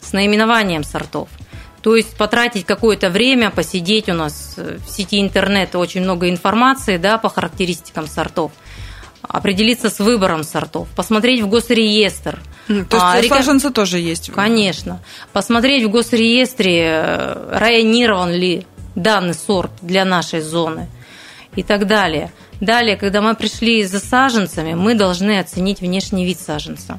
с 0.00 0.12
наименованием 0.12 0.84
сортов. 0.84 1.28
То 1.82 1.96
есть 1.96 2.16
потратить 2.16 2.66
какое-то 2.66 3.10
время, 3.10 3.50
посидеть 3.50 4.08
у 4.08 4.14
нас 4.14 4.56
в 4.56 4.88
сети 4.90 5.20
интернета 5.20 5.78
очень 5.78 6.02
много 6.02 6.28
информации 6.28 6.98
да, 6.98 7.18
по 7.18 7.28
характеристикам 7.28 8.06
сортов– 8.06 8.52
определиться 9.22 9.90
с 9.90 9.98
выбором 9.98 10.44
сортов, 10.44 10.88
посмотреть 10.96 11.40
в 11.40 11.48
госреестр. 11.48 12.38
То 12.66 12.74
есть 12.74 12.92
а, 12.92 13.22
саженцы 13.22 13.70
тоже 13.70 13.98
есть? 13.98 14.30
Конечно. 14.32 15.00
Посмотреть 15.32 15.84
в 15.84 15.90
госреестре, 15.90 16.82
э, 16.84 17.58
районирован 17.58 18.30
ли 18.30 18.66
данный 18.94 19.34
сорт 19.34 19.70
для 19.82 20.04
нашей 20.04 20.40
зоны 20.40 20.88
и 21.54 21.62
так 21.62 21.86
далее. 21.86 22.32
Далее, 22.60 22.96
когда 22.96 23.22
мы 23.22 23.34
пришли 23.34 23.84
за 23.84 24.00
саженцами, 24.00 24.74
мы 24.74 24.94
должны 24.94 25.38
оценить 25.38 25.80
внешний 25.80 26.26
вид 26.26 26.38
саженца. 26.38 26.98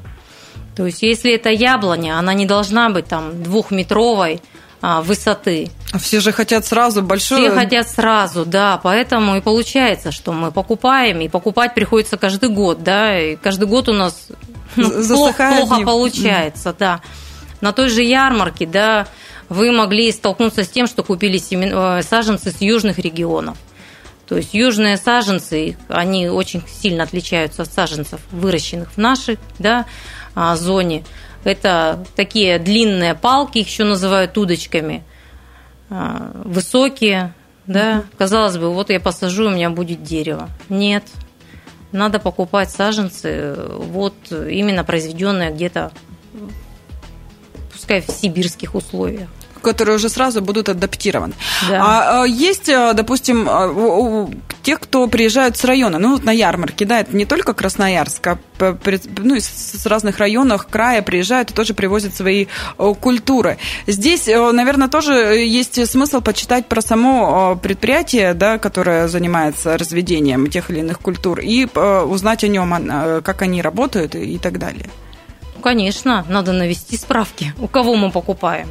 То 0.74 0.86
есть, 0.86 1.02
если 1.02 1.34
это 1.34 1.50
яблоня, 1.50 2.18
она 2.18 2.34
не 2.34 2.46
должна 2.46 2.88
быть 2.90 3.06
там 3.06 3.42
двухметровой, 3.42 4.40
а, 4.80 5.00
высоты. 5.00 5.70
А 5.92 5.98
все 5.98 6.20
же 6.20 6.32
хотят 6.32 6.66
сразу 6.66 7.02
большое. 7.02 7.42
Все 7.42 7.54
хотят 7.54 7.88
сразу, 7.88 8.44
да, 8.44 8.80
поэтому 8.82 9.36
и 9.36 9.40
получается, 9.40 10.10
что 10.10 10.32
мы 10.32 10.50
покупаем, 10.50 11.20
и 11.20 11.28
покупать 11.28 11.74
приходится 11.74 12.16
каждый 12.16 12.48
год, 12.48 12.82
да, 12.82 13.16
и 13.16 13.36
каждый 13.36 13.68
год 13.68 13.88
у 13.88 13.92
нас 13.92 14.26
ну, 14.74 14.90
плохо, 15.06 15.54
плохо 15.56 15.84
получается, 15.84 16.74
да. 16.76 17.00
На 17.60 17.72
той 17.72 17.90
же 17.90 18.02
ярмарке, 18.02 18.66
да, 18.66 19.06
вы 19.48 19.70
могли 19.70 20.10
столкнуться 20.10 20.64
с 20.64 20.68
тем, 20.68 20.88
что 20.88 21.04
купили 21.04 21.38
семен... 21.38 21.70
Э, 21.72 22.02
саженцы 22.02 22.50
с 22.50 22.60
южных 22.60 22.98
регионов. 22.98 23.56
То 24.32 24.38
есть 24.38 24.54
южные 24.54 24.96
саженцы, 24.96 25.76
они 25.88 26.26
очень 26.30 26.62
сильно 26.66 27.02
отличаются 27.02 27.64
от 27.64 27.68
саженцев, 27.70 28.18
выращенных 28.30 28.92
в 28.92 28.96
нашей 28.96 29.38
да, 29.58 29.84
а, 30.34 30.56
зоне. 30.56 31.04
Это 31.44 32.02
такие 32.16 32.58
длинные 32.58 33.14
палки, 33.14 33.58
их 33.58 33.66
еще 33.68 33.84
называют 33.84 34.38
удочками, 34.38 35.02
а, 35.90 36.30
высокие, 36.46 37.34
да. 37.66 38.04
Казалось 38.16 38.56
бы, 38.56 38.72
вот 38.72 38.88
я 38.88 39.00
посажу, 39.00 39.48
у 39.48 39.50
меня 39.50 39.68
будет 39.68 40.02
дерево. 40.02 40.48
Нет, 40.70 41.04
надо 41.92 42.18
покупать 42.18 42.70
саженцы, 42.70 43.54
вот 43.68 44.14
именно 44.30 44.82
произведенные 44.82 45.50
где-то, 45.50 45.92
пускай 47.70 48.00
в 48.00 48.06
сибирских 48.06 48.74
условиях 48.74 49.28
которые 49.62 49.96
уже 49.96 50.08
сразу 50.08 50.42
будут 50.42 50.68
адаптированы. 50.68 51.34
Да. 51.68 51.80
А, 51.80 52.22
а 52.22 52.26
есть, 52.26 52.68
э, 52.68 52.92
допустим, 52.94 53.48
э, 53.48 53.68
у 53.70 54.30
тех, 54.62 54.80
кто 54.80 55.06
приезжают 55.06 55.56
с 55.56 55.64
района, 55.64 55.98
ну, 55.98 56.12
вот 56.12 56.24
на 56.24 56.30
ярмарке, 56.30 56.84
да, 56.84 57.00
это 57.00 57.16
не 57.16 57.24
только 57.24 57.54
Красноярск, 57.54 58.26
а 58.26 58.38
ну, 59.18 59.36
с 59.38 59.86
разных 59.86 60.18
районов 60.18 60.66
края 60.68 61.02
приезжают 61.02 61.50
и 61.50 61.54
тоже 61.54 61.74
привозят 61.74 62.14
свои 62.14 62.46
э, 62.78 62.94
культуры. 63.00 63.58
Здесь, 63.86 64.26
наверное, 64.26 64.88
тоже 64.88 65.12
есть 65.12 65.84
смысл 65.90 66.20
почитать 66.20 66.66
про 66.66 66.80
само 66.80 67.58
предприятие, 67.60 68.34
да, 68.34 68.58
которое 68.58 69.08
занимается 69.08 69.76
разведением 69.78 70.48
тех 70.48 70.70
или 70.70 70.80
иных 70.80 71.00
культур, 71.00 71.40
и 71.40 71.66
узнать 71.66 72.44
о 72.44 72.48
нем, 72.48 73.22
как 73.22 73.42
они 73.42 73.62
работают 73.62 74.14
и 74.14 74.38
так 74.38 74.58
далее. 74.58 74.88
Конечно, 75.62 76.24
надо 76.28 76.52
навести 76.52 76.96
справки, 76.96 77.54
у 77.60 77.68
кого 77.68 77.94
мы 77.94 78.10
покупаем. 78.10 78.68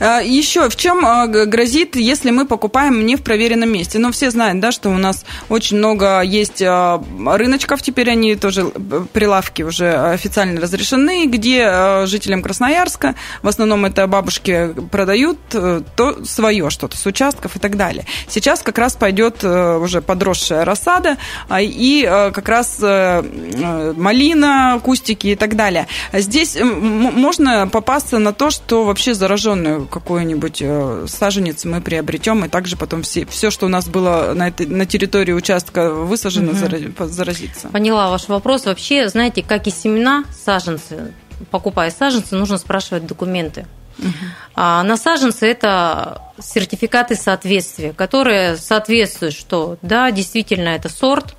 А, 0.00 0.20
Еще 0.20 0.68
в 0.68 0.76
чем 0.76 1.04
а, 1.04 1.26
грозит, 1.26 1.96
если 1.96 2.30
мы 2.30 2.46
покупаем 2.46 3.04
не 3.06 3.16
в 3.16 3.22
проверенном 3.22 3.70
месте? 3.70 3.98
Ну, 3.98 4.12
все 4.12 4.30
знают, 4.30 4.60
да, 4.60 4.72
что 4.72 4.90
у 4.90 4.98
нас 4.98 5.24
очень 5.48 5.78
много 5.78 6.20
есть 6.20 6.62
а, 6.62 7.02
рыночков, 7.26 7.82
теперь 7.82 8.10
они 8.10 8.36
тоже, 8.36 8.70
э, 8.74 9.04
прилавки 9.12 9.62
уже 9.62 9.94
официально 9.94 10.60
разрешены, 10.60 11.26
где 11.26 12.06
жителям 12.06 12.42
Красноярска, 12.42 13.14
в 13.42 13.48
основном 13.48 13.84
это 13.84 14.06
бабушки 14.06 14.74
продают 14.90 15.38
э, 15.52 15.82
то 15.96 16.24
свое 16.24 16.70
что-то 16.70 16.96
с 16.96 17.06
участков 17.06 17.56
и 17.56 17.58
так 17.58 17.76
далее. 17.76 18.04
Сейчас 18.28 18.62
как 18.62 18.78
раз 18.78 18.94
пойдет 18.94 19.42
э, 19.42 19.78
уже 19.78 20.02
подросшая 20.02 20.64
рассада 20.64 21.16
и 21.50 22.02
как 22.34 22.48
раз 22.48 22.78
малина, 22.80 24.80
кустики 24.82 25.28
и 25.28 25.36
так 25.36 25.56
далее. 25.56 25.86
Здесь 26.12 26.56
можно 26.60 27.68
попасться 27.68 28.18
на 28.18 28.32
то, 28.32 28.50
что 28.50 28.84
вообще 28.84 29.14
зараженную 29.14 29.63
какой-нибудь 29.90 30.58
э, 30.60 31.06
саженец 31.08 31.64
мы 31.64 31.80
приобретем, 31.80 32.44
и 32.44 32.48
также 32.48 32.76
потом 32.76 33.02
все, 33.02 33.26
все 33.26 33.50
что 33.50 33.66
у 33.66 33.68
нас 33.68 33.88
было 33.88 34.32
на, 34.34 34.48
этой, 34.48 34.66
на 34.66 34.86
территории 34.86 35.32
участка 35.32 35.90
высажено, 35.90 36.52
угу. 36.52 37.06
заразится. 37.06 37.68
Поняла 37.68 38.10
ваш 38.10 38.28
вопрос. 38.28 38.66
Вообще, 38.66 39.08
знаете, 39.08 39.42
как 39.42 39.66
и 39.66 39.70
семена, 39.70 40.24
саженцы, 40.44 41.12
покупая 41.50 41.90
саженцы, 41.90 42.34
нужно 42.34 42.58
спрашивать 42.58 43.06
документы. 43.06 43.66
Угу. 43.98 44.08
А 44.56 44.82
на 44.82 44.96
саженцы 44.96 45.46
это 45.46 46.20
сертификаты 46.40 47.14
соответствия, 47.14 47.92
которые 47.92 48.56
соответствуют, 48.56 49.34
что 49.34 49.78
да, 49.82 50.10
действительно 50.10 50.70
это 50.70 50.88
сорт, 50.88 51.36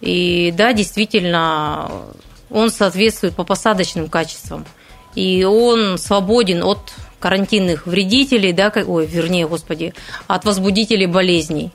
и 0.00 0.52
да, 0.56 0.72
действительно 0.72 1.90
он 2.50 2.70
соответствует 2.70 3.34
по 3.34 3.44
посадочным 3.44 4.08
качествам. 4.08 4.64
и 5.16 5.44
он 5.44 5.98
свободен 5.98 6.62
от 6.62 6.92
карантинных 7.20 7.86
вредителей, 7.86 8.52
да, 8.52 8.72
ой, 8.86 9.06
вернее, 9.06 9.46
господи, 9.48 9.94
от 10.26 10.44
возбудителей 10.44 11.06
болезней. 11.06 11.72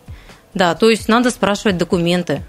Да, 0.54 0.76
то 0.76 0.90
есть 0.90 1.08
надо 1.08 1.32
спрашивать 1.32 1.78
документы. 1.78 2.44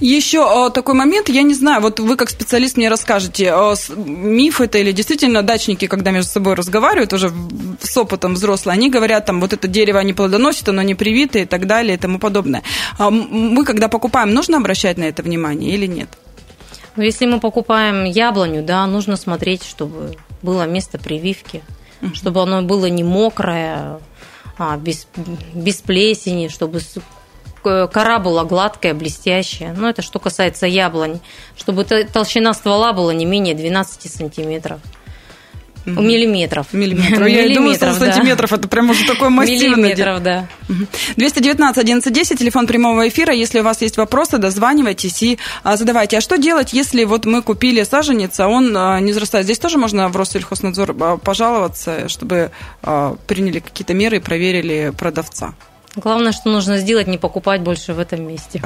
Еще 0.00 0.70
такой 0.74 0.92
момент, 0.94 1.30
я 1.30 1.42
не 1.42 1.54
знаю, 1.54 1.80
вот 1.80 1.98
вы 1.98 2.16
как 2.16 2.28
специалист 2.28 2.76
мне 2.76 2.90
расскажете, 2.90 3.54
миф 3.96 4.60
это 4.60 4.76
или 4.76 4.92
действительно 4.92 5.42
дачники, 5.42 5.86
когда 5.86 6.10
между 6.10 6.30
собой 6.30 6.52
разговаривают 6.52 7.12
уже 7.14 7.32
с 7.80 7.96
опытом 7.96 8.34
взрослые, 8.34 8.74
они 8.74 8.90
говорят, 8.90 9.24
там, 9.24 9.40
вот 9.40 9.54
это 9.54 9.66
дерево 9.66 10.00
не 10.00 10.12
плодоносит, 10.12 10.68
оно 10.68 10.82
не 10.82 10.94
привито 10.94 11.38
и 11.38 11.46
так 11.46 11.66
далее 11.66 11.94
и 11.94 11.98
тому 11.98 12.18
подобное. 12.18 12.62
А 12.98 13.10
мы, 13.10 13.64
когда 13.64 13.88
покупаем, 13.88 14.34
нужно 14.34 14.58
обращать 14.58 14.98
на 14.98 15.04
это 15.04 15.22
внимание 15.22 15.72
или 15.72 15.86
нет? 15.86 16.10
Ну, 16.96 17.02
если 17.02 17.24
мы 17.24 17.40
покупаем 17.40 18.04
яблоню, 18.04 18.62
да, 18.62 18.86
нужно 18.86 19.16
смотреть, 19.16 19.64
чтобы 19.64 20.16
было 20.44 20.66
место 20.66 20.98
прививки, 20.98 21.62
чтобы 22.12 22.42
оно 22.42 22.62
было 22.62 22.86
не 22.86 23.02
мокрое, 23.02 23.98
а, 24.58 24.76
без, 24.76 25.08
без 25.54 25.76
плесени, 25.76 26.48
чтобы 26.48 26.80
кора 27.62 28.18
была 28.18 28.44
гладкая, 28.44 28.94
блестящая. 28.94 29.72
Ну, 29.72 29.88
это 29.88 30.02
что 30.02 30.18
касается 30.18 30.66
яблонь. 30.66 31.20
Чтобы 31.56 31.84
толщина 31.84 32.52
ствола 32.52 32.92
была 32.92 33.14
не 33.14 33.24
менее 33.24 33.54
12 33.54 34.12
сантиметров. 34.12 34.80
Mm-hmm. 35.86 36.02
Миллиметров. 36.02 36.66
Миллиметров. 36.72 37.28
Я 37.28 37.54
думаю, 37.54 37.78
да. 37.78 37.92
сантиметров. 37.94 38.52
Это 38.52 38.68
прям 38.68 38.90
уже 38.90 39.06
такой 39.06 39.28
массивный. 39.28 39.92
Миллиметров, 39.92 40.22
да. 40.22 40.46
219 41.16 41.78
1110, 41.78 42.38
телефон 42.38 42.66
прямого 42.66 43.06
эфира. 43.06 43.34
Если 43.34 43.60
у 43.60 43.62
вас 43.62 43.82
есть 43.82 43.96
вопросы, 43.98 44.38
дозванивайтесь 44.38 45.22
и 45.22 45.38
а, 45.62 45.76
задавайте. 45.76 46.18
А 46.18 46.20
что 46.20 46.38
делать, 46.38 46.72
если 46.72 47.04
вот 47.04 47.26
мы 47.26 47.42
купили 47.42 47.82
саженец, 47.82 48.40
а 48.40 48.48
он 48.48 48.74
а, 48.76 48.98
не 49.00 49.12
взрастает? 49.12 49.44
Здесь 49.44 49.58
тоже 49.58 49.76
можно 49.76 50.08
в 50.08 50.16
Россельхознадзор 50.16 50.96
а, 51.00 51.16
пожаловаться, 51.18 52.08
чтобы 52.08 52.50
приняли 53.26 53.58
какие-то 53.58 53.94
меры 53.94 54.16
и 54.16 54.20
проверили 54.20 54.92
продавца. 54.96 55.54
Главное, 55.96 56.32
что 56.32 56.50
нужно 56.50 56.78
сделать, 56.78 57.06
не 57.06 57.18
покупать 57.18 57.60
больше 57.60 57.92
в 57.92 58.00
этом 58.00 58.26
месте. 58.26 58.60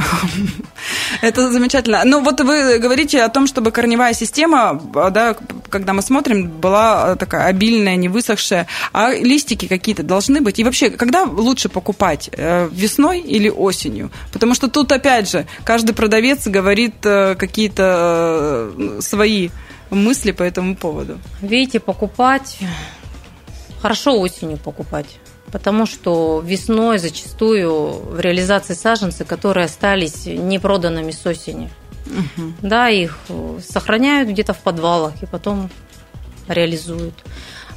Это 1.22 1.52
замечательно. 1.52 2.02
Ну, 2.04 2.22
вот 2.22 2.40
вы 2.40 2.78
говорите 2.78 3.22
о 3.22 3.28
том, 3.28 3.46
чтобы 3.46 3.70
корневая 3.70 4.14
система, 4.14 4.80
да, 4.94 5.36
когда 5.68 5.92
мы 5.92 6.00
смотрим, 6.00 6.48
была 6.48 7.16
такая 7.16 7.46
обильная, 7.46 7.96
не 7.96 8.08
высохшая, 8.08 8.66
а 8.92 9.12
листики 9.12 9.68
какие-то 9.68 10.02
должны 10.02 10.40
быть. 10.40 10.58
И 10.58 10.64
вообще, 10.64 10.88
когда 10.88 11.24
лучше 11.24 11.68
покупать, 11.68 12.30
э, 12.32 12.68
весной 12.72 13.20
или 13.20 13.50
осенью? 13.50 14.10
Потому 14.32 14.54
что 14.54 14.68
тут, 14.68 14.90
опять 14.90 15.30
же, 15.30 15.46
каждый 15.64 15.94
продавец 15.94 16.46
говорит 16.46 16.94
э, 17.04 17.34
какие-то 17.34 18.72
э, 18.78 19.00
свои 19.02 19.50
мысли 19.90 20.32
по 20.32 20.42
этому 20.42 20.76
поводу. 20.76 21.18
Видите, 21.42 21.78
покупать 21.78 22.58
хорошо 23.82 24.18
осенью 24.18 24.56
покупать 24.56 25.06
потому 25.50 25.86
что 25.86 26.42
весной 26.44 26.98
зачастую 26.98 27.90
в 27.90 28.20
реализации 28.20 28.74
саженцы, 28.74 29.24
которые 29.24 29.66
остались 29.66 30.26
непроданными 30.26 31.10
с 31.10 31.24
осени. 31.26 31.70
Угу. 32.06 32.52
Да, 32.62 32.88
их 32.88 33.18
сохраняют 33.66 34.30
где-то 34.30 34.54
в 34.54 34.58
подвалах 34.58 35.22
и 35.22 35.26
потом 35.26 35.70
реализуют. 36.48 37.14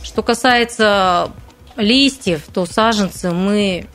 Что 0.04 0.24
касается 0.24 1.32
листьев, 1.76 2.44
то 2.54 2.66
саженцы 2.66 3.32
мы 3.32 3.88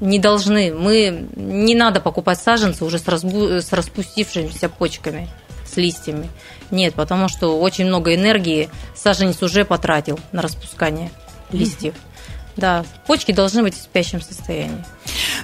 не 0.00 0.18
должны, 0.18 0.72
мы 0.74 1.28
не 1.36 1.74
надо 1.74 2.00
покупать 2.00 2.38
саженцы 2.38 2.84
уже 2.84 2.98
с, 2.98 3.08
разбу, 3.08 3.46
с 3.48 3.72
распустившимися 3.72 4.68
почками, 4.68 5.28
с 5.64 5.76
листьями. 5.76 6.28
Нет, 6.70 6.94
потому 6.94 7.28
что 7.28 7.58
очень 7.58 7.86
много 7.86 8.14
энергии 8.14 8.68
саженец 8.94 9.42
уже 9.42 9.64
потратил 9.64 10.18
на 10.32 10.42
распускание 10.42 11.10
листьев. 11.50 11.94
Да, 12.56 12.84
почки 13.06 13.32
должны 13.32 13.62
быть 13.62 13.74
в 13.74 13.82
спящем 13.82 14.20
состоянии. 14.20 14.84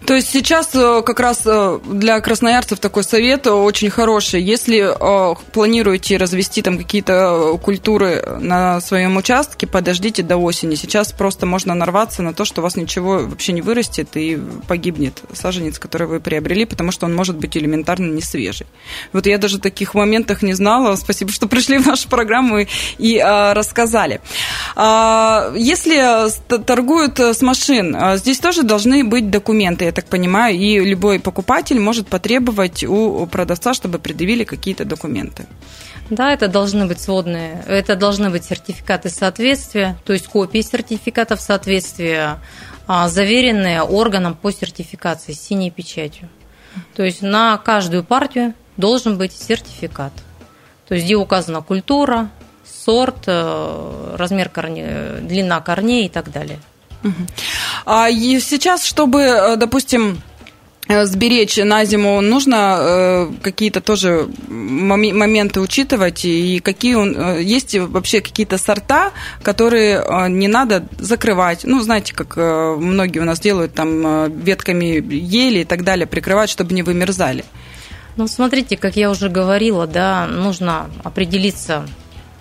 То 0.06 0.14
есть 0.14 0.30
сейчас 0.30 0.70
э, 0.74 1.02
как 1.04 1.20
раз 1.20 1.42
э, 1.44 1.78
для 1.84 2.20
красноярцев 2.20 2.78
такой 2.78 3.04
совет 3.04 3.46
очень 3.46 3.90
хороший. 3.90 4.42
Если 4.42 4.80
э, 4.80 5.34
планируете 5.52 6.16
развести 6.16 6.62
там 6.62 6.78
какие-то 6.78 7.58
культуры 7.62 8.38
на 8.40 8.80
своем 8.80 9.16
участке, 9.16 9.66
подождите 9.66 10.22
до 10.22 10.36
осени. 10.36 10.74
Сейчас 10.74 11.12
просто 11.12 11.46
можно 11.46 11.74
нарваться 11.74 12.22
на 12.22 12.34
то, 12.34 12.44
что 12.44 12.60
у 12.60 12.64
вас 12.64 12.76
ничего 12.76 13.18
вообще 13.18 13.52
не 13.52 13.62
вырастет 13.62 14.16
и 14.16 14.40
погибнет 14.66 15.22
саженец, 15.32 15.78
который 15.78 16.06
вы 16.06 16.20
приобрели, 16.20 16.64
потому 16.64 16.90
что 16.90 17.06
он 17.06 17.14
может 17.14 17.36
быть 17.36 17.56
элементарно 17.56 18.12
не 18.12 18.22
свежий. 18.22 18.66
Вот 19.12 19.26
я 19.26 19.38
даже 19.38 19.58
таких 19.58 19.94
моментах 19.94 20.42
не 20.42 20.54
знала. 20.54 20.96
Спасибо, 21.02 21.30
что 21.30 21.46
пришли 21.46 21.78
в 21.78 21.86
нашу 21.86 22.08
программу 22.08 22.60
и, 22.60 22.66
и 22.98 23.22
рассказали. 23.22 24.20
А, 24.74 25.52
если 25.54 26.02
торгуют 26.64 27.01
с 27.08 27.42
машин, 27.42 27.96
здесь 28.16 28.38
тоже 28.38 28.62
должны 28.62 29.04
быть 29.04 29.30
документы 29.30 29.52
документы, 29.52 29.84
я 29.84 29.92
так 29.92 30.06
понимаю, 30.06 30.56
и 30.56 30.78
любой 30.84 31.18
покупатель 31.18 31.78
может 31.78 32.08
потребовать 32.08 32.84
у 32.84 33.26
продавца, 33.26 33.74
чтобы 33.74 33.98
предъявили 33.98 34.44
какие-то 34.44 34.84
документы. 34.84 35.46
Да, 36.10 36.32
это 36.32 36.48
должны 36.48 36.86
быть 36.86 37.00
сводные, 37.00 37.64
это 37.68 37.96
должны 37.96 38.30
быть 38.30 38.44
сертификаты 38.44 39.08
соответствия, 39.10 39.96
то 40.04 40.12
есть 40.12 40.26
копии 40.26 40.62
сертификатов 40.62 41.40
соответствия, 41.40 42.38
а, 42.86 43.08
заверенные 43.08 43.82
органом 43.82 44.34
по 44.34 44.52
сертификации 44.52 45.32
с 45.32 45.40
синей 45.40 45.70
печатью. 45.70 46.28
То 46.96 47.02
есть 47.04 47.22
на 47.22 47.58
каждую 47.58 48.04
партию 48.04 48.54
должен 48.76 49.18
быть 49.18 49.32
сертификат. 49.32 50.12
То 50.88 50.94
есть 50.94 51.06
где 51.06 51.16
указана 51.16 51.62
культура, 51.62 52.30
сорт, 52.64 53.24
э, 53.26 54.16
размер 54.18 54.48
корней, 54.48 55.20
длина 55.20 55.60
корней 55.60 56.06
и 56.06 56.08
так 56.08 56.32
далее. 56.32 56.58
А 57.84 58.10
сейчас, 58.10 58.84
чтобы, 58.84 59.20
э, 59.20 59.56
допустим, 59.56 60.20
э, 60.88 61.04
сберечь 61.06 61.56
на 61.56 61.84
зиму, 61.84 62.20
нужно 62.20 62.76
э, 62.78 63.30
какие-то 63.42 63.80
тоже 63.80 64.28
моменты 64.48 65.60
учитывать, 65.60 66.24
и 66.24 66.60
какие 66.60 67.42
есть 67.42 67.78
вообще 67.78 68.20
какие-то 68.20 68.58
сорта, 68.58 69.12
которые 69.42 70.04
не 70.28 70.48
надо 70.48 70.86
закрывать. 70.98 71.64
Ну, 71.64 71.80
знаете, 71.80 72.14
как 72.14 72.36
многие 72.36 73.20
у 73.20 73.24
нас 73.24 73.40
делают 73.40 73.74
там 73.74 74.32
ветками 74.42 75.02
ели 75.14 75.60
и 75.60 75.64
так 75.64 75.82
далее, 75.84 76.06
прикрывать, 76.06 76.50
чтобы 76.50 76.74
не 76.74 76.82
вымерзали. 76.82 77.44
Ну, 78.16 78.28
смотрите, 78.28 78.76
как 78.76 78.96
я 78.96 79.10
уже 79.10 79.30
говорила, 79.30 79.86
да, 79.86 80.26
нужно 80.26 80.90
определиться 81.02 81.86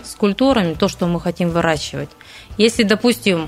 с 0.04 0.15
культурами, 0.15 0.74
то, 0.74 0.89
что 0.89 1.08
мы 1.08 1.21
хотим 1.21 1.50
выращивать. 1.50 2.10
Если, 2.58 2.84
допустим, 2.84 3.47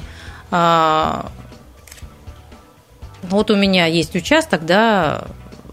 вот 3.24 3.50
у 3.50 3.56
меня 3.56 3.86
есть 3.88 4.16
участок, 4.16 4.66
да, 4.66 5.24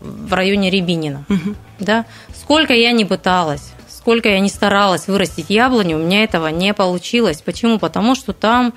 в 0.01 0.33
районе 0.33 0.71
Рябинина, 0.71 1.25
угу. 1.29 1.55
да. 1.79 2.07
Сколько 2.35 2.73
я 2.73 2.93
не 2.93 3.05
пыталась, 3.05 3.73
сколько 3.89 4.29
я 4.29 4.41
не 4.41 4.49
старалась 4.49 5.07
вырастить 5.07 5.51
яблоню, 5.51 5.97
у 5.97 6.01
меня 6.01 6.25
этого 6.25 6.49
не 6.49 6.73
получилось. 6.73 7.43
Почему? 7.43 7.79
Потому 7.79 8.15
что 8.15 8.33
там 8.33 8.73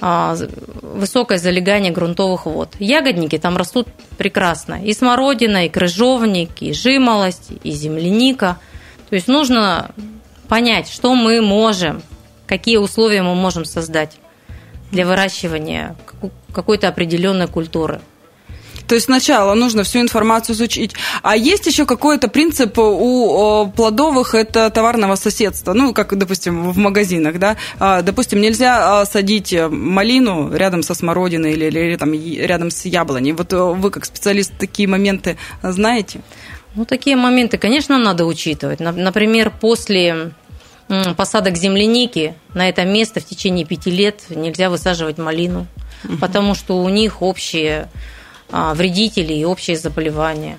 а, 0.00 0.36
высокое 0.82 1.38
залегание 1.38 1.92
грунтовых 1.92 2.46
вод. 2.46 2.74
Ягодники 2.78 3.38
там 3.38 3.56
растут 3.56 3.88
прекрасно. 4.18 4.84
И 4.84 4.92
смородина, 4.92 5.66
и 5.66 5.68
крыжовник, 5.68 6.50
и 6.60 6.72
жимолость, 6.72 7.50
и 7.62 7.70
земляника. 7.70 8.58
То 9.08 9.14
есть 9.14 9.28
нужно 9.28 9.90
понять, 10.48 10.88
что 10.88 11.14
мы 11.14 11.40
можем, 11.40 12.02
какие 12.46 12.76
условия 12.76 13.22
мы 13.22 13.34
можем 13.34 13.64
создать 13.64 14.19
для 14.90 15.06
выращивания 15.06 15.96
какой-то 16.52 16.88
определенной 16.88 17.46
культуры. 17.46 18.00
То 18.90 18.96
есть 18.96 19.06
сначала 19.06 19.54
нужно 19.54 19.84
всю 19.84 20.00
информацию 20.00 20.56
изучить. 20.56 20.94
А 21.22 21.36
есть 21.36 21.64
еще 21.64 21.86
какой-то 21.86 22.26
принцип 22.26 22.76
у 22.76 23.70
плодовых, 23.76 24.34
это 24.34 24.68
товарного 24.68 25.14
соседства. 25.14 25.74
Ну, 25.74 25.94
как, 25.94 26.18
допустим, 26.18 26.72
в 26.72 26.76
магазинах, 26.76 27.38
да. 27.38 27.56
А, 27.78 28.02
допустим, 28.02 28.40
нельзя 28.40 29.00
а, 29.00 29.06
садить 29.06 29.54
малину 29.70 30.52
рядом 30.52 30.82
со 30.82 30.94
смородиной 30.94 31.52
или, 31.52 31.66
или 31.66 31.96
там, 31.96 32.12
рядом 32.12 32.72
с 32.72 32.84
яблоней. 32.84 33.30
Вот 33.30 33.52
э, 33.52 33.56
вы, 33.56 33.92
как 33.92 34.04
специалист, 34.04 34.52
такие 34.58 34.88
моменты 34.88 35.36
знаете? 35.62 36.20
Ну, 36.74 36.84
такие 36.84 37.14
моменты, 37.14 37.58
конечно, 37.58 37.96
надо 37.96 38.24
учитывать. 38.26 38.80
Например, 38.80 39.52
после 39.60 40.32
посадок 41.16 41.56
земляники 41.56 42.34
на 42.54 42.68
это 42.68 42.84
место 42.84 43.20
в 43.20 43.24
течение 43.24 43.64
пяти 43.64 43.90
лет 43.90 44.22
нельзя 44.30 44.70
высаживать 44.70 45.18
малину, 45.18 45.66
угу. 46.04 46.18
потому 46.18 46.54
что 46.54 46.82
у 46.82 46.88
них 46.88 47.22
общие 47.22 47.88
а, 48.50 48.74
вредители 48.74 49.32
и 49.32 49.44
общие 49.44 49.76
заболевания. 49.76 50.58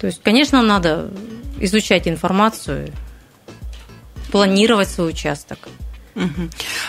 То 0.00 0.06
есть, 0.06 0.20
конечно, 0.22 0.62
надо 0.62 1.10
изучать 1.58 2.06
информацию, 2.06 2.92
планировать 4.30 4.88
свой 4.88 5.10
участок. 5.10 5.68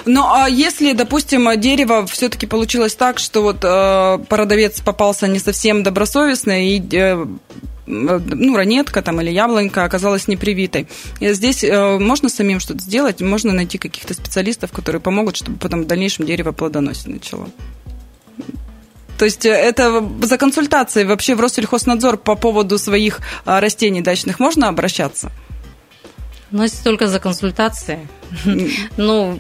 Ну, 0.06 0.24
а 0.24 0.48
если, 0.48 0.94
допустим, 0.94 1.50
дерево 1.60 2.06
все-таки 2.06 2.46
получилось 2.46 2.96
так, 2.96 3.18
что 3.18 3.42
вот 3.42 3.64
э, 3.64 4.20
продавец 4.30 4.82
попался 4.82 5.28
не 5.28 5.40
совсем 5.40 5.82
добросовестный 5.82 6.78
и 6.78 6.96
э, 6.96 7.26
ну, 7.86 8.56
ранетка 8.56 9.02
там 9.02 9.22
или 9.22 9.32
яблонька 9.32 9.84
оказалась 9.84 10.28
непривитой. 10.28 10.88
И 11.20 11.34
здесь 11.34 11.64
можно 11.64 12.30
самим 12.30 12.60
что-то 12.60 12.80
сделать, 12.80 13.22
можно 13.22 13.54
найти 13.54 13.78
каких-то 13.78 14.14
специалистов, 14.14 14.72
которые 14.72 15.02
помогут, 15.02 15.36
чтобы 15.36 15.58
потом 15.58 15.84
в 15.84 15.88
дальнейшем 15.88 16.26
дерево 16.26 16.52
плодоносить 16.52 17.08
начало. 17.08 17.50
То 19.18 19.26
есть 19.26 19.46
это 19.46 20.06
за 20.22 20.38
консультацией 20.38 21.06
вообще 21.06 21.36
в 21.36 21.40
Россельхознадзор 21.40 22.18
по 22.18 22.36
поводу 22.36 22.78
своих 22.78 23.20
растений 23.46 24.02
дачных 24.02 24.40
можно 24.40 24.68
обращаться? 24.68 25.32
Ну, 26.52 26.64
если 26.64 26.84
только 26.84 27.08
за 27.08 27.20
консультацией. 27.20 28.08
Ну, 28.98 29.40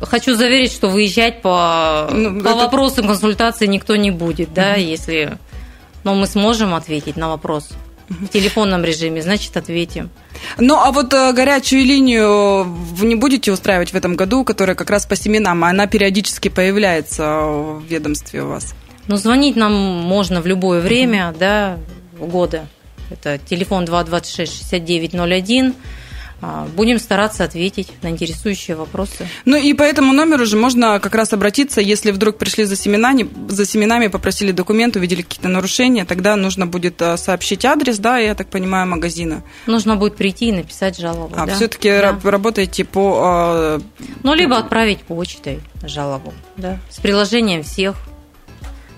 хочу 0.00 0.34
заверить, 0.34 0.72
что 0.72 0.88
выезжать 0.88 1.42
по, 1.42 2.08
ну, 2.12 2.40
по 2.40 2.48
это... 2.48 2.54
вопросам 2.54 3.06
консультации 3.06 3.66
никто 3.66 3.96
не 3.96 4.10
будет, 4.10 4.52
да, 4.54 4.74
если... 4.74 5.38
Но 6.04 6.14
мы 6.14 6.26
сможем 6.26 6.74
ответить 6.74 7.16
на 7.16 7.28
вопрос 7.28 7.70
в 8.08 8.28
телефонном 8.28 8.84
режиме, 8.84 9.22
значит, 9.22 9.56
ответим. 9.56 10.10
Ну, 10.58 10.76
а 10.76 10.92
вот 10.92 11.14
э, 11.14 11.32
горячую 11.32 11.84
линию 11.84 12.64
вы 12.64 13.06
не 13.06 13.14
будете 13.14 13.52
устраивать 13.52 13.92
в 13.92 13.96
этом 13.96 14.16
году, 14.16 14.44
которая 14.44 14.76
как 14.76 14.90
раз 14.90 15.06
по 15.06 15.16
семенам, 15.16 15.64
а 15.64 15.70
она 15.70 15.86
периодически 15.86 16.48
появляется 16.48 17.40
в 17.42 17.84
ведомстве 17.88 18.42
у 18.42 18.48
вас? 18.48 18.74
Ну, 19.08 19.16
звонить 19.16 19.56
нам 19.56 19.72
можно 19.72 20.40
в 20.40 20.46
любое 20.46 20.80
время, 20.80 21.34
да, 21.38 21.78
года. 22.18 22.66
Это 23.10 23.38
телефон 23.38 23.84
226 23.84 24.52
6901. 24.70 25.74
А, 26.44 26.66
будем 26.74 26.98
стараться 26.98 27.44
ответить 27.44 27.92
на 28.02 28.08
интересующие 28.08 28.76
вопросы. 28.76 29.28
Ну 29.44 29.56
и 29.56 29.72
по 29.74 29.84
этому 29.84 30.12
номеру 30.12 30.44
же 30.44 30.56
можно 30.56 30.98
как 30.98 31.14
раз 31.14 31.32
обратиться, 31.32 31.80
если 31.80 32.10
вдруг 32.10 32.36
пришли 32.36 32.64
за 32.64 32.74
семенами, 32.74 33.28
за 33.48 33.64
семенами 33.64 34.08
попросили 34.08 34.50
документ, 34.50 34.96
увидели 34.96 35.22
какие-то 35.22 35.48
нарушения, 35.48 36.04
тогда 36.04 36.34
нужно 36.34 36.66
будет 36.66 37.00
а, 37.00 37.16
сообщить 37.16 37.64
адрес, 37.64 37.98
да, 37.98 38.18
я 38.18 38.34
так 38.34 38.48
понимаю, 38.48 38.88
магазина. 38.88 39.44
Нужно 39.66 39.94
будет 39.94 40.16
прийти 40.16 40.48
и 40.48 40.52
написать 40.52 40.98
жалобу. 40.98 41.32
А 41.36 41.46
да? 41.46 41.54
все-таки 41.54 41.88
да. 41.88 42.18
работаете 42.24 42.84
по... 42.84 43.20
А, 43.22 43.80
ну, 44.24 44.34
либо 44.34 44.58
отправить 44.58 45.02
почтой 45.02 45.60
жалобу, 45.84 46.34
да, 46.56 46.80
с 46.90 46.98
приложением 46.98 47.62
всех 47.62 47.94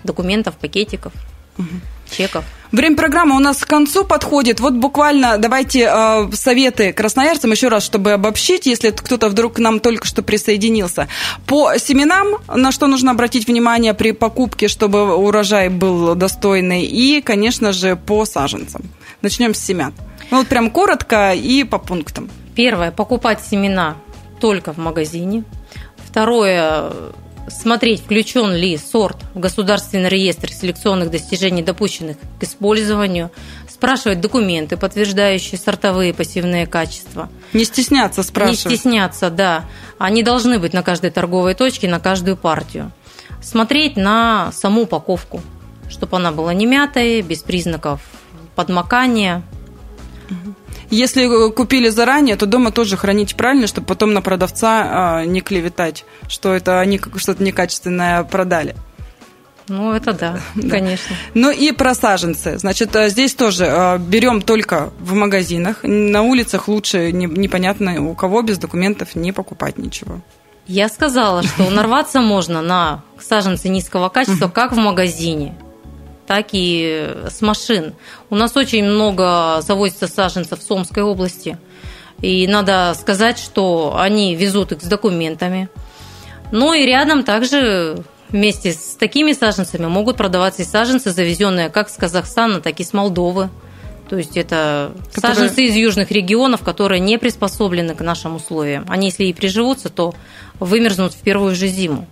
документов, 0.03 0.55
пакетиков, 0.55 1.13
угу. 1.59 1.67
Чеков. 2.09 2.43
Время 2.71 2.97
программы 2.97 3.35
у 3.35 3.39
нас 3.39 3.59
к 3.59 3.67
концу 3.67 4.03
подходит. 4.03 4.59
Вот 4.59 4.73
буквально 4.73 5.37
давайте 5.37 5.89
э, 5.89 6.29
советы 6.33 6.91
красноярцам 6.91 7.51
еще 7.51 7.69
раз, 7.69 7.83
чтобы 7.83 8.11
обобщить, 8.11 8.65
если 8.65 8.89
кто-то 8.89 9.29
вдруг 9.29 9.53
к 9.53 9.59
нам 9.59 9.79
только 9.79 10.05
что 10.05 10.23
присоединился. 10.23 11.07
По 11.47 11.77
семенам, 11.77 12.39
на 12.53 12.71
что 12.71 12.87
нужно 12.87 13.11
обратить 13.11 13.47
внимание 13.47 13.93
при 13.93 14.11
покупке, 14.11 14.67
чтобы 14.67 15.15
урожай 15.15 15.69
был 15.69 16.15
достойный, 16.15 16.83
и, 16.83 17.21
конечно 17.21 17.71
же, 17.71 17.95
по 17.95 18.25
саженцам. 18.25 18.81
Начнем 19.21 19.53
с 19.53 19.59
семян. 19.59 19.93
Ну 20.31 20.39
вот 20.39 20.47
прям 20.47 20.69
коротко 20.69 21.33
и 21.33 21.63
по 21.63 21.77
пунктам. 21.77 22.29
Первое, 22.55 22.91
покупать 22.91 23.39
семена 23.49 23.95
только 24.41 24.73
в 24.73 24.77
магазине. 24.77 25.43
Второе, 25.97 26.91
смотреть, 27.47 28.01
включен 28.01 28.53
ли 28.53 28.77
сорт 28.77 29.17
в 29.33 29.39
государственный 29.39 30.09
реестр 30.09 30.51
селекционных 30.51 31.11
достижений, 31.11 31.61
допущенных 31.61 32.17
к 32.39 32.43
использованию, 32.43 33.31
спрашивать 33.69 34.21
документы, 34.21 34.77
подтверждающие 34.77 35.59
сортовые 35.59 36.13
пассивные 36.13 36.65
качества. 36.65 37.29
Не 37.53 37.65
стесняться 37.65 38.23
спрашивать. 38.23 38.65
Не 38.65 38.75
стесняться, 38.77 39.29
да. 39.29 39.65
Они 39.97 40.23
должны 40.23 40.59
быть 40.59 40.73
на 40.73 40.83
каждой 40.83 41.11
торговой 41.11 41.53
точке, 41.53 41.87
на 41.87 41.99
каждую 41.99 42.37
партию. 42.37 42.91
Смотреть 43.41 43.95
на 43.95 44.51
саму 44.51 44.83
упаковку, 44.83 45.41
чтобы 45.89 46.17
она 46.17 46.31
была 46.31 46.53
не 46.53 46.65
мятая, 46.65 47.21
без 47.21 47.43
признаков 47.43 48.01
подмокания, 48.55 49.43
если 50.89 51.49
э, 51.49 51.51
купили 51.51 51.89
заранее, 51.89 52.35
то 52.35 52.45
дома 52.45 52.71
тоже 52.71 52.97
хранить 52.97 53.35
правильно, 53.35 53.67
чтобы 53.67 53.87
потом 53.87 54.13
на 54.13 54.21
продавца 54.21 54.83
а, 54.85 55.25
не 55.25 55.41
клеветать, 55.41 56.05
что 56.27 56.53
это 56.53 56.79
они 56.79 56.99
что-то 57.17 57.43
некачественное 57.43 58.23
продали. 58.23 58.75
Ну, 59.67 59.93
это 59.93 60.13
да, 60.13 60.39
конечно. 60.69 61.15
Ну 61.33 61.51
и 61.51 61.71
про 61.71 61.95
саженцы. 61.95 62.57
Значит, 62.57 62.95
э, 62.95 63.09
здесь 63.09 63.33
тоже 63.33 63.65
э, 63.65 63.97
берем 63.97 64.41
только 64.41 64.91
в 64.99 65.13
магазинах. 65.13 65.79
На 65.83 66.21
улицах 66.21 66.67
лучше 66.67 67.11
непонятно 67.11 68.09
у 68.09 68.13
кого 68.15 68.41
без 68.41 68.57
документов 68.57 69.15
не 69.15 69.31
покупать 69.31 69.77
ничего. 69.77 70.21
Я 70.67 70.89
сказала, 70.89 71.43
что 71.43 71.69
нарваться 71.69 72.21
можно 72.21 72.61
на 72.61 73.03
саженцы 73.19 73.69
низкого 73.69 74.09
качества, 74.09 74.47
как 74.53 74.71
в 74.71 74.77
магазине 74.77 75.55
так 76.27 76.47
и 76.51 77.13
с 77.29 77.41
машин. 77.41 77.93
У 78.29 78.35
нас 78.35 78.55
очень 78.55 78.83
много 78.83 79.61
завозится 79.61 80.07
саженцев 80.07 80.59
в 80.59 80.63
Сомской 80.63 81.03
области. 81.03 81.57
И 82.21 82.47
надо 82.47 82.95
сказать, 82.99 83.37
что 83.37 83.95
они 83.97 84.35
везут 84.35 84.71
их 84.71 84.81
с 84.81 84.85
документами. 84.85 85.69
Ну 86.51 86.73
и 86.73 86.85
рядом 86.85 87.23
также 87.23 88.03
вместе 88.29 88.73
с 88.73 88.95
такими 88.95 89.33
саженцами 89.33 89.87
могут 89.87 90.17
продаваться 90.17 90.61
и 90.61 90.65
саженцы, 90.65 91.11
завезенные 91.11 91.69
как 91.69 91.89
с 91.89 91.95
Казахстана, 91.95 92.61
так 92.61 92.79
и 92.79 92.83
с 92.83 92.93
Молдовы. 92.93 93.49
То 94.09 94.17
есть 94.17 94.37
это 94.37 94.93
которые... 95.13 95.35
саженцы 95.35 95.63
из 95.63 95.75
южных 95.75 96.11
регионов, 96.11 96.61
которые 96.61 96.99
не 96.99 97.17
приспособлены 97.17 97.95
к 97.95 98.01
нашим 98.01 98.35
условиям. 98.35 98.85
Они, 98.87 99.07
если 99.07 99.25
и 99.25 99.33
приживутся, 99.33 99.89
то 99.89 100.13
вымерзнут 100.59 101.13
в 101.13 101.21
первую 101.21 101.55
же 101.55 101.67
зиму. 101.67 102.07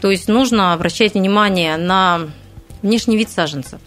То 0.00 0.10
есть 0.10 0.28
нужно 0.28 0.72
обращать 0.72 1.14
внимание 1.14 1.76
на 1.76 2.30
внешний 2.82 3.16
вид 3.16 3.30
саженцев. 3.30 3.80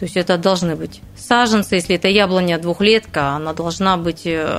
То 0.00 0.04
есть 0.04 0.16
это 0.16 0.38
должны 0.38 0.76
быть 0.76 1.02
саженцы, 1.14 1.74
если 1.74 1.96
это 1.96 2.08
яблоня 2.08 2.58
двухлетка, 2.58 3.32
она 3.32 3.52
должна 3.52 3.98
быть 3.98 4.24
3-4 4.24 4.56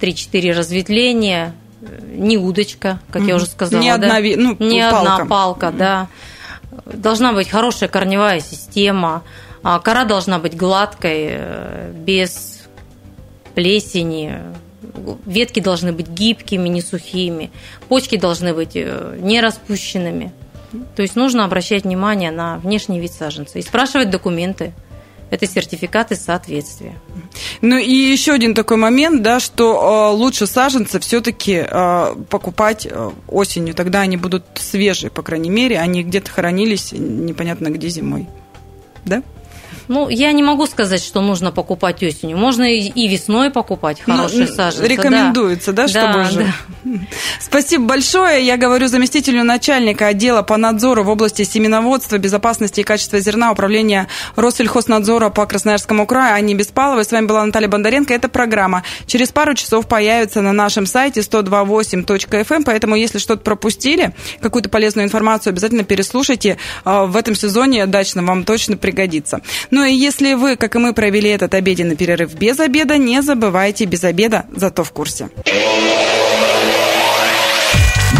э, 0.00 0.52
разветвления, 0.52 1.54
э, 1.82 2.00
не 2.14 2.38
удочка, 2.38 3.00
как 3.10 3.22
угу. 3.22 3.28
я 3.28 3.34
уже 3.34 3.46
сказала. 3.46 3.80
Не 3.80 3.88
да? 3.88 3.94
одна, 3.94 4.20
ну, 4.20 4.56
не 4.60 4.80
палка. 4.80 4.98
одна 5.00 5.26
палка, 5.26 5.68
угу. 5.70 5.76
да. 5.76 6.08
Должна 6.84 7.32
быть 7.32 7.48
хорошая 7.48 7.88
корневая 7.88 8.38
система, 8.38 9.24
а 9.64 9.80
кора 9.80 10.04
должна 10.04 10.38
быть 10.38 10.56
гладкой, 10.56 11.26
э, 11.30 11.92
без 11.92 12.60
плесени, 13.56 14.38
ветки 15.26 15.58
должны 15.58 15.92
быть 15.92 16.06
гибкими, 16.06 16.68
не 16.68 16.80
сухими, 16.80 17.50
почки 17.88 18.16
должны 18.16 18.54
быть 18.54 18.76
не 18.76 19.40
распущенными. 19.40 20.32
То 20.94 21.02
есть 21.02 21.16
нужно 21.16 21.44
обращать 21.44 21.84
внимание 21.84 22.30
на 22.30 22.58
внешний 22.58 23.00
вид 23.00 23.12
саженца 23.12 23.58
и 23.58 23.62
спрашивать 23.62 24.10
документы. 24.10 24.72
Это 25.30 25.46
сертификаты 25.46 26.16
соответствия. 26.16 26.98
Ну 27.60 27.78
и 27.78 27.92
еще 27.92 28.32
один 28.32 28.52
такой 28.52 28.76
момент, 28.76 29.22
да, 29.22 29.38
что 29.38 30.10
э, 30.12 30.16
лучше 30.16 30.48
саженцы 30.48 30.98
все-таки 30.98 31.64
э, 31.64 32.14
покупать 32.28 32.86
э, 32.90 33.10
осенью, 33.28 33.74
тогда 33.74 34.00
они 34.00 34.16
будут 34.16 34.44
свежие, 34.54 35.08
по 35.08 35.22
крайней 35.22 35.50
мере, 35.50 35.78
они 35.78 36.02
где-то 36.02 36.32
хранились 36.32 36.90
непонятно 36.92 37.68
где 37.68 37.88
зимой, 37.88 38.28
да? 39.04 39.22
Ну, 39.90 40.08
я 40.08 40.30
не 40.30 40.44
могу 40.44 40.66
сказать, 40.66 41.02
что 41.02 41.20
нужно 41.20 41.50
покупать 41.50 42.00
осенью. 42.00 42.36
Можно 42.36 42.62
и 42.62 43.08
весной 43.08 43.50
покупать 43.50 44.00
ну, 44.06 44.14
хорошие 44.14 44.46
ну, 44.46 44.54
саженцы. 44.54 44.86
Рекомендуется, 44.86 45.72
да, 45.72 45.82
да 45.82 45.88
чтобы 45.88 46.12
да, 46.12 46.28
уже. 46.28 46.54
Да. 46.84 46.92
Спасибо 47.40 47.86
большое. 47.86 48.46
Я 48.46 48.56
говорю 48.56 48.86
заместителю 48.86 49.42
начальника 49.42 50.06
отдела 50.06 50.42
по 50.42 50.56
надзору 50.56 51.02
в 51.02 51.08
области 51.08 51.42
семеноводства, 51.42 52.18
безопасности 52.18 52.80
и 52.80 52.82
качества 52.84 53.18
зерна 53.18 53.50
управления 53.50 54.06
Россельхознадзора 54.36 55.28
по 55.30 55.44
Красноярскому 55.44 56.06
краю 56.06 56.36
Анне 56.36 56.54
Беспаловой. 56.54 57.04
С 57.04 57.10
вами 57.10 57.26
была 57.26 57.44
Наталья 57.44 57.66
Бондаренко. 57.66 58.14
Эта 58.14 58.28
программа 58.28 58.84
через 59.06 59.30
пару 59.30 59.54
часов 59.54 59.88
появится 59.88 60.40
на 60.40 60.52
нашем 60.52 60.86
сайте 60.86 61.18
128.fm, 61.18 62.46
эм. 62.48 62.62
поэтому 62.62 62.94
если 62.94 63.18
что-то 63.18 63.42
пропустили, 63.42 64.14
какую-то 64.40 64.68
полезную 64.68 65.04
информацию, 65.04 65.50
обязательно 65.50 65.82
переслушайте. 65.82 66.58
А, 66.84 67.06
в 67.06 67.16
этом 67.16 67.34
сезоне 67.34 67.86
дачно 67.86 68.22
вам 68.22 68.44
точно 68.44 68.76
пригодится. 68.76 69.40
Ну 69.72 69.79
ну 69.80 69.86
и 69.86 69.94
если 69.94 70.34
вы, 70.34 70.56
как 70.56 70.76
и 70.76 70.78
мы, 70.78 70.92
провели 70.92 71.30
этот 71.30 71.54
обеденный 71.54 71.96
перерыв 71.96 72.34
без 72.34 72.60
обеда, 72.60 72.98
не 72.98 73.22
забывайте 73.22 73.86
без 73.86 74.04
обеда, 74.04 74.44
зато 74.54 74.84
в 74.84 74.92
курсе. 74.92 75.30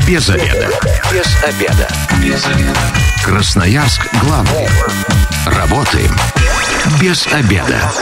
Без 0.09 0.31
обеда. 0.31 0.71
Без 1.13 1.45
обеда. 1.45 1.89
Без 2.25 2.47
обеда. 2.47 2.81
Красноярск 3.23 4.01
главный. 4.23 4.69
Работаем 5.45 6.17
без 6.99 7.27
обеда. 7.27 7.93